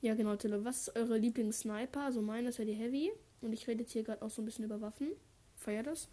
Ja, 0.00 0.14
genau, 0.14 0.36
Tille. 0.36 0.64
Was 0.64 0.88
ist 0.88 0.96
eure 0.96 1.18
Lieblings-Sniper? 1.18 2.04
Also 2.04 2.22
meine 2.22 2.48
ist 2.48 2.58
ja 2.58 2.64
die 2.64 2.72
Heavy. 2.72 3.12
Und 3.40 3.52
ich 3.52 3.66
rede 3.66 3.82
jetzt 3.82 3.92
hier 3.92 4.02
gerade 4.02 4.22
auch 4.22 4.30
so 4.30 4.42
ein 4.42 4.44
bisschen 4.44 4.64
über 4.64 4.80
Waffen. 4.80 5.10
Feier 5.56 5.82
das. 5.82 6.08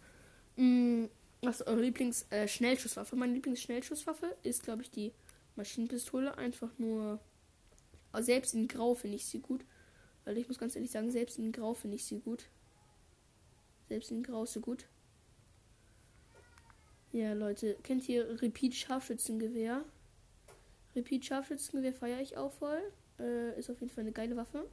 Mm, 0.56 1.06
was 1.42 1.60
ist 1.60 1.66
eure 1.66 1.82
Lieblings-Schnellschusswaffe? 1.82 3.14
Äh, 3.14 3.18
Meine 3.18 3.34
Lieblings-Schnellschusswaffe 3.34 4.36
ist, 4.42 4.62
glaube 4.62 4.82
ich, 4.82 4.90
die 4.90 5.12
Maschinenpistole. 5.56 6.36
Einfach 6.36 6.70
nur. 6.78 7.20
Selbst 8.18 8.54
in 8.54 8.66
Grau 8.66 8.94
finde 8.94 9.16
ich 9.16 9.26
sie 9.26 9.40
gut. 9.40 9.64
Weil 10.24 10.38
ich 10.38 10.48
muss 10.48 10.58
ganz 10.58 10.74
ehrlich 10.74 10.90
sagen, 10.90 11.10
selbst 11.10 11.38
in 11.38 11.52
Grau 11.52 11.74
finde 11.74 11.96
ich 11.96 12.04
sie 12.04 12.20
gut. 12.20 12.46
Selbst 13.88 14.10
in 14.10 14.22
Grau 14.22 14.44
ist 14.44 14.54
sie 14.54 14.60
gut. 14.60 14.86
Ja, 17.12 17.32
Leute, 17.32 17.76
kennt 17.82 18.08
ihr 18.08 18.42
Repeat 18.42 18.74
Scharfschützengewehr? 18.74 19.84
Repeat 20.96 21.24
Scharfschützengewehr 21.24 21.94
feiere 21.94 22.20
ich 22.20 22.36
auch 22.36 22.52
voll. 22.52 22.80
Äh, 23.18 23.58
ist 23.58 23.70
auf 23.70 23.80
jeden 23.80 23.92
Fall 23.92 24.02
eine 24.02 24.12
geile 24.12 24.36
Waffe. 24.36 24.68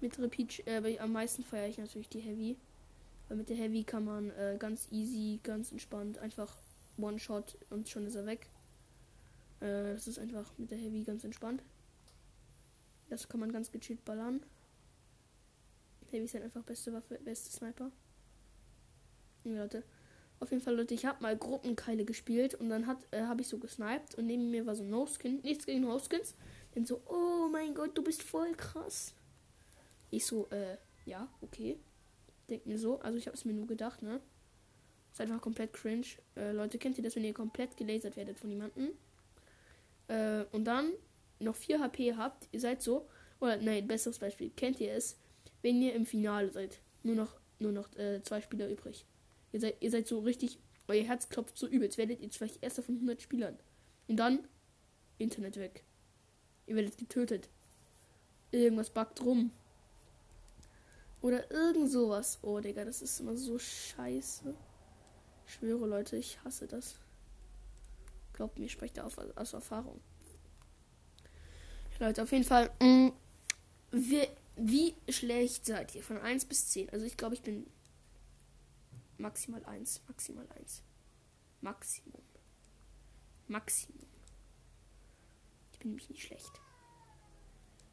Mit 0.00 0.18
Repeat, 0.18 0.66
äh, 0.66 0.98
am 0.98 1.12
meisten 1.12 1.44
feiere 1.44 1.68
ich 1.68 1.78
natürlich 1.78 2.08
die 2.08 2.20
Heavy. 2.20 2.56
Weil 3.28 3.38
mit 3.38 3.48
der 3.48 3.56
Heavy 3.56 3.84
kann 3.84 4.04
man 4.04 4.30
äh, 4.30 4.56
ganz 4.58 4.88
easy, 4.90 5.40
ganz 5.42 5.72
entspannt 5.72 6.18
einfach 6.18 6.56
One-Shot 6.98 7.56
und 7.70 7.88
schon 7.88 8.06
ist 8.06 8.14
er 8.14 8.26
weg. 8.26 8.46
Äh, 9.60 9.94
das 9.94 10.06
ist 10.06 10.18
einfach 10.18 10.52
mit 10.58 10.70
der 10.70 10.78
Heavy 10.78 11.02
ganz 11.04 11.24
entspannt. 11.24 11.62
Das 13.08 13.28
kann 13.28 13.40
man 13.40 13.52
ganz 13.52 13.70
gechillt 13.72 14.04
ballern. 14.04 14.42
Heavy 16.10 16.24
ist 16.24 16.34
halt 16.34 16.44
einfach 16.44 16.62
beste 16.62 16.92
Waffe, 16.92 17.18
beste 17.24 17.50
Sniper. 17.50 17.90
Ja, 19.44 19.62
Leute. 19.62 19.82
Auf 20.40 20.50
jeden 20.50 20.62
Fall, 20.62 20.76
Leute, 20.76 20.94
ich 20.94 21.06
habe 21.06 21.22
mal 21.22 21.36
Gruppenkeile 21.36 22.04
gespielt 22.04 22.54
und 22.54 22.68
dann 22.68 22.84
äh, 23.12 23.22
habe 23.22 23.40
ich 23.40 23.48
so 23.48 23.58
gesniped 23.58 24.14
und 24.16 24.26
neben 24.26 24.50
mir 24.50 24.66
war 24.66 24.74
so 24.74 24.82
ein 24.82 24.90
No-Skin. 24.90 25.40
Nichts 25.42 25.66
gegen 25.66 25.82
No-Skins. 25.82 26.34
Dann 26.74 26.84
so, 26.84 27.00
oh 27.06 27.48
mein 27.50 27.74
Gott, 27.74 27.96
du 27.96 28.02
bist 28.02 28.22
voll 28.22 28.52
krass. 28.54 29.14
Ich 30.10 30.26
so, 30.26 30.48
äh, 30.50 30.76
ja, 31.06 31.28
okay. 31.40 31.78
Denk 32.48 32.66
mir 32.66 32.78
so. 32.78 33.00
Also 33.00 33.18
ich 33.18 33.26
habe 33.26 33.36
es 33.36 33.44
mir 33.44 33.52
nur 33.52 33.66
gedacht, 33.66 34.02
ne? 34.02 34.20
Ist 35.12 35.20
einfach 35.20 35.40
komplett 35.40 35.72
cringe. 35.72 36.06
Äh, 36.36 36.52
Leute, 36.52 36.78
kennt 36.78 36.98
ihr 36.98 37.04
das, 37.04 37.14
wenn 37.16 37.24
ihr 37.24 37.34
komplett 37.34 37.76
gelasert 37.76 38.16
werdet 38.16 38.38
von 38.38 38.50
jemandem? 38.50 38.90
Äh, 40.08 40.44
und 40.52 40.64
dann 40.64 40.92
noch 41.38 41.56
4 41.56 41.80
HP 41.80 42.14
habt, 42.16 42.48
ihr 42.52 42.60
seid 42.60 42.82
so, 42.82 43.08
oder 43.40 43.56
nein, 43.56 43.86
besseres 43.86 44.18
Beispiel, 44.18 44.50
kennt 44.50 44.80
ihr 44.80 44.92
es, 44.92 45.18
wenn 45.62 45.80
ihr 45.80 45.94
im 45.94 46.06
Finale 46.06 46.50
seid. 46.50 46.80
Nur 47.02 47.14
noch, 47.14 47.36
nur 47.58 47.72
noch 47.72 47.94
äh, 47.96 48.22
zwei 48.22 48.40
Spieler 48.40 48.68
übrig. 48.68 49.04
Ihr 49.52 49.60
seid, 49.60 49.76
ihr 49.80 49.90
seid 49.90 50.06
so 50.06 50.20
richtig, 50.20 50.58
euer 50.88 51.04
Herz 51.04 51.28
klopft 51.28 51.56
so 51.56 51.66
übelst. 51.66 51.98
Werdet 51.98 52.20
ihr 52.20 52.30
vielleicht 52.30 52.62
erster 52.62 52.82
von 52.82 52.96
100 52.96 53.22
Spielern. 53.22 53.58
Und 54.08 54.16
dann 54.16 54.46
Internet 55.18 55.56
weg. 55.56 55.84
Ihr 56.66 56.76
werdet 56.76 56.98
getötet. 56.98 57.48
Irgendwas 58.50 58.90
backt 58.90 59.22
rum. 59.24 59.52
Oder 61.24 61.50
irgend 61.50 61.90
sowas. 61.90 62.38
Oh, 62.42 62.60
Digga, 62.60 62.84
das 62.84 63.00
ist 63.00 63.18
immer 63.18 63.34
so 63.34 63.58
scheiße. 63.58 64.54
Ich 65.46 65.54
schwöre, 65.54 65.86
Leute, 65.86 66.18
ich 66.18 66.38
hasse 66.44 66.66
das. 66.66 66.96
Glaubt 68.34 68.58
mir, 68.58 68.66
ich 68.66 68.72
spreche 68.72 68.92
da 68.92 69.08
aus 69.34 69.54
Erfahrung. 69.54 70.02
Leute, 71.98 72.22
auf 72.22 72.30
jeden 72.30 72.44
Fall. 72.44 72.70
Mh, 72.78 72.86
mm, 72.86 73.12
wir, 73.92 74.28
wie 74.56 74.94
schlecht 75.08 75.64
seid 75.64 75.94
ihr? 75.94 76.02
Von 76.02 76.18
1 76.18 76.44
bis 76.44 76.68
10. 76.68 76.90
Also 76.90 77.06
ich 77.06 77.16
glaube, 77.16 77.36
ich 77.36 77.42
bin 77.42 77.66
maximal 79.16 79.64
1. 79.64 80.02
Maximal 80.06 80.46
1. 80.60 80.82
Maximum. 81.62 82.22
Maximum. 83.48 84.06
Ich 85.72 85.78
bin 85.78 85.88
nämlich 85.88 86.10
nicht 86.10 86.22
schlecht. 86.22 86.60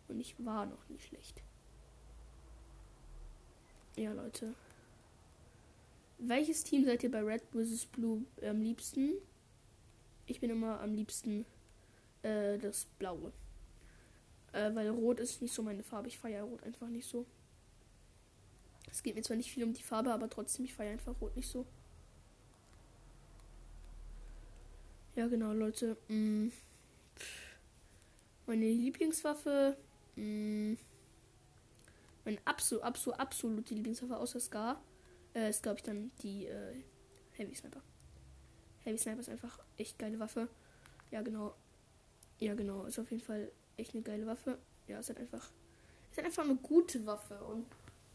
Und 0.09 0.19
ich 0.19 0.35
war 0.43 0.65
noch 0.65 0.89
nicht 0.89 1.05
schlecht. 1.05 1.41
Ja, 3.95 4.13
Leute. 4.13 4.53
Welches 6.17 6.63
Team 6.63 6.85
seid 6.85 7.03
ihr 7.03 7.11
bei 7.11 7.21
Red 7.21 7.43
vs. 7.51 7.85
Blue 7.87 8.23
am 8.41 8.61
liebsten? 8.61 9.13
Ich 10.27 10.39
bin 10.39 10.49
immer 10.49 10.79
am 10.79 10.93
liebsten 10.93 11.45
äh, 12.23 12.57
das 12.57 12.85
Blaue. 12.99 13.33
Äh, 14.53 14.73
weil 14.75 14.89
Rot 14.89 15.19
ist 15.19 15.41
nicht 15.41 15.53
so 15.53 15.61
meine 15.61 15.83
Farbe. 15.83 16.07
Ich 16.07 16.17
feiere 16.17 16.43
Rot 16.43 16.63
einfach 16.63 16.87
nicht 16.87 17.07
so. 17.07 17.25
Es 18.89 19.03
geht 19.03 19.15
mir 19.15 19.23
zwar 19.23 19.37
nicht 19.37 19.51
viel 19.51 19.63
um 19.63 19.73
die 19.73 19.83
Farbe, 19.83 20.13
aber 20.13 20.29
trotzdem, 20.29 20.65
ich 20.65 20.73
feiere 20.73 20.93
einfach 20.93 21.19
Rot 21.19 21.35
nicht 21.35 21.47
so. 21.47 21.65
Ja, 25.15 25.27
genau, 25.27 25.53
Leute. 25.53 25.97
Mm, 26.07 26.49
meine 28.45 28.69
Lieblingswaffe. 28.69 29.75
Meine 32.25 32.37
absolut, 32.45 32.83
absolut, 32.83 33.19
absolute 33.19 33.73
Lieblingswaffe 33.73 34.17
außer 34.17 34.39
Scar 34.39 34.81
äh, 35.33 35.49
ist, 35.49 35.63
glaube 35.63 35.77
ich, 35.77 35.83
dann 35.83 36.11
die 36.21 36.45
äh, 36.45 36.75
Heavy 37.33 37.55
Sniper. 37.55 37.81
Heavy 38.83 38.97
Sniper 38.97 39.19
ist 39.19 39.29
einfach 39.29 39.59
echt 39.77 39.97
geile 39.97 40.19
Waffe. 40.19 40.47
Ja, 41.09 41.21
genau. 41.21 41.55
Ja, 42.39 42.53
genau. 42.55 42.85
Ist 42.85 42.99
auf 42.99 43.09
jeden 43.11 43.23
Fall 43.23 43.51
echt 43.77 43.93
eine 43.93 44.03
geile 44.03 44.25
Waffe. 44.25 44.57
Ja, 44.87 44.99
ist 44.99 45.09
halt 45.09 45.19
einfach, 45.19 45.49
ist 46.11 46.17
halt 46.17 46.27
einfach 46.27 46.43
eine 46.43 46.55
gute 46.55 47.05
Waffe. 47.05 47.43
Und 47.43 47.65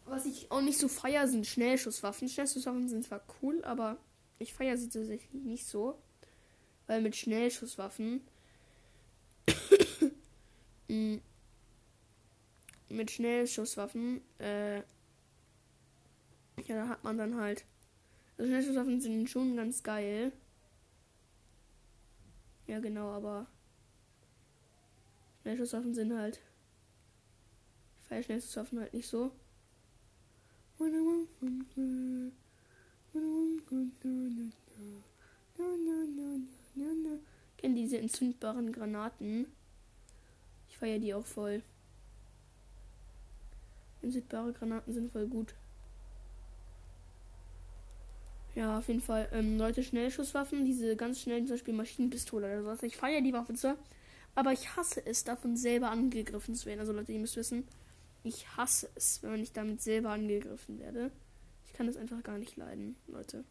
was 0.04 0.26
ich 0.26 0.50
auch 0.50 0.60
nicht 0.60 0.78
so 0.78 0.88
feier, 0.88 1.26
sind 1.26 1.46
Schnellschusswaffen. 1.46 2.28
Schnellschusswaffen 2.28 2.88
sind 2.88 3.04
zwar 3.04 3.22
cool, 3.42 3.64
aber 3.64 3.96
ich 4.38 4.52
feiere 4.52 4.76
sie 4.76 4.88
tatsächlich 4.88 5.32
nicht 5.32 5.66
so. 5.66 5.98
Weil 6.86 7.00
mit 7.00 7.16
Schnellschusswaffen. 7.16 8.22
Mm, 10.88 11.16
mit 12.88 13.11
Schnellschusswaffen, 13.11 14.20
äh. 14.38 14.79
Ja, 16.64 16.75
da 16.75 16.88
hat 16.88 17.05
man 17.05 17.18
dann 17.18 17.37
halt. 17.37 17.64
Also 18.38 18.51
Schnellschusswaffen 18.51 19.01
sind 19.01 19.29
schon 19.29 19.57
ganz 19.57 19.83
geil. 19.83 20.33
Ja, 22.66 22.81
genau, 22.81 23.11
aber 23.11 23.46
Schnellschusswaffen 25.42 25.94
sind 25.94 26.12
halt. 26.16 26.40
Ich 28.01 28.09
feiere 28.09 28.22
Schnellschusswaffen 28.22 28.81
halt 28.81 28.94
nicht 28.94 29.07
so. 29.07 29.31
Kennen 37.57 37.77
diese 37.77 37.99
entzündbaren 37.99 38.72
Granaten? 38.72 39.46
Ich 40.68 40.77
feiere 40.77 40.99
die 40.99 41.14
auch 41.14 41.25
voll. 41.25 41.62
Entzündbare 44.06 44.52
Granaten 44.52 44.92
sind 44.92 45.10
voll 45.10 45.26
gut. 45.26 45.54
Ja, 48.54 48.78
auf 48.78 48.88
jeden 48.88 49.02
Fall. 49.02 49.28
Ähm, 49.32 49.58
Leute, 49.58 49.82
Schnellschusswaffen, 49.82 50.64
diese 50.64 50.96
ganz 50.96 51.20
schnellen, 51.20 51.46
zum 51.46 51.56
Beispiel 51.56 51.74
Maschinenpistole 51.74 52.46
oder 52.46 52.62
sowas. 52.62 52.82
Ich 52.82 52.96
feiere 52.96 53.20
die 53.20 53.32
Waffe 53.32 53.54
zwar, 53.54 53.76
Aber 54.34 54.52
ich 54.52 54.76
hasse 54.76 55.04
es, 55.04 55.24
davon 55.24 55.56
selber 55.56 55.90
angegriffen 55.90 56.54
zu 56.54 56.66
werden. 56.66 56.80
Also 56.80 56.92
Leute, 56.92 57.12
ihr 57.12 57.18
müsst 57.18 57.36
wissen, 57.36 57.66
ich 58.22 58.56
hasse 58.56 58.88
es, 58.94 59.22
wenn 59.22 59.42
ich 59.42 59.52
damit 59.52 59.82
selber 59.82 60.10
angegriffen 60.10 60.78
werde. 60.78 61.10
Ich 61.66 61.72
kann 61.72 61.86
das 61.86 61.96
einfach 61.96 62.22
gar 62.22 62.38
nicht 62.38 62.56
leiden, 62.56 62.96
Leute. 63.08 63.44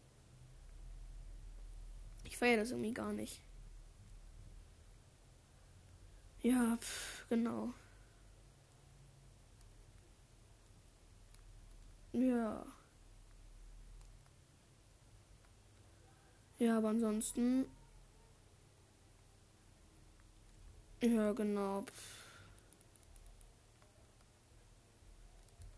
Ich 2.24 2.38
feiere 2.38 2.58
das 2.58 2.72
irgendwie 2.72 2.94
gar 2.94 3.14
nicht. 3.14 3.42
Ja, 6.42 6.78
pff, 6.78 7.28
genau. 7.30 7.74
Ja. 12.16 12.66
Ja, 16.60 16.78
aber 16.78 16.90
ansonsten. 16.90 17.66
Ja, 21.02 21.34
genau. 21.34 21.84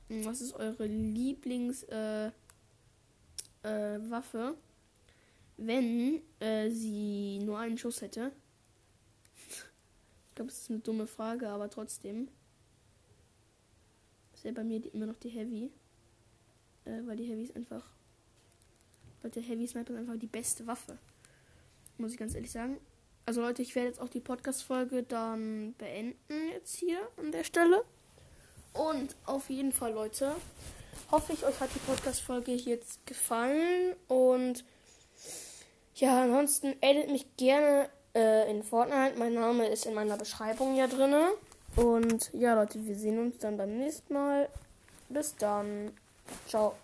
Was 0.10 0.42
ist 0.42 0.54
eure 0.54 0.86
Lieblingswaffe, 0.86 2.34
äh, 3.64 4.52
äh, 4.52 4.54
wenn 5.58 6.22
äh, 6.40 6.70
sie 6.70 7.40
nur 7.40 7.58
einen 7.58 7.78
Schuss 7.78 8.02
hätte? 8.02 8.32
ich 10.30 10.36
glaube, 10.36 10.52
es 10.52 10.60
ist 10.60 10.70
eine 10.70 10.80
dumme 10.80 11.08
Frage, 11.08 11.50
aber 11.50 11.70
trotzdem. 11.70 12.30
Das 14.32 14.44
wäre 14.44 14.54
bei 14.54 14.64
mir 14.64 14.80
die, 14.80 14.90
immer 14.90 15.08
noch 15.08 15.18
die 15.18 15.30
Heavy. 15.30 15.72
Äh, 16.88 17.06
weil 17.06 17.18
die 17.18 17.26
Heavy 17.26 17.44
ist 17.44 17.56
einfach 17.56 17.84
Leute, 19.24 19.42
Heavy 19.42 19.68
Sniper 19.68 19.94
ist 19.94 20.00
einfach 20.00 20.18
die 20.18 20.28
beste 20.28 20.66
Waffe. 20.68 20.98
Muss 21.98 22.14
ich 22.14 22.18
ganz 22.18 22.36
ehrlich 22.36 22.52
sagen. 22.52 22.78
Also 23.26 23.42
Leute, 23.42 23.62
ich 23.62 23.76
werde 23.76 23.90
jetzt 23.90 24.00
auch 24.00 24.10
die 24.10 24.22
Podcast-Folge 24.22 25.04
dann 25.04 25.74
beenden 25.78 26.50
jetzt 26.54 26.78
hier 26.78 27.00
an 27.18 27.32
der 27.32 27.44
Stelle. 27.44 27.84
Und 28.74 29.16
auf 29.26 29.50
jeden 29.50 29.72
Fall, 29.74 29.92
Leute, 29.94 30.34
hoffe 31.12 31.34
ich, 31.34 31.46
euch 31.46 31.60
hat 31.60 31.72
die 31.76 31.80
Podcast-Folge 31.80 32.54
jetzt 32.54 33.06
gefallen. 33.06 33.96
Und 34.08 34.64
ja, 35.96 36.24
ansonsten 36.24 36.76
edit 36.80 37.12
mich 37.12 37.26
gerne 37.36 37.90
äh, 38.16 38.50
in 38.50 38.64
Fortnite. 38.64 39.18
Mein 39.18 39.34
Name 39.34 39.68
ist 39.68 39.88
in 39.88 39.94
meiner 39.94 40.16
Beschreibung 40.16 40.78
ja 40.78 40.88
drin. 40.88 41.16
Und 41.76 42.32
ja, 42.34 42.54
Leute, 42.54 42.86
wir 42.86 42.96
sehen 42.96 43.20
uns 43.20 43.40
dann 43.40 43.58
beim 43.58 43.78
nächsten 43.78 44.14
Mal. 44.14 44.48
Bis 45.10 45.36
dann. 45.36 45.92
走 46.48 46.76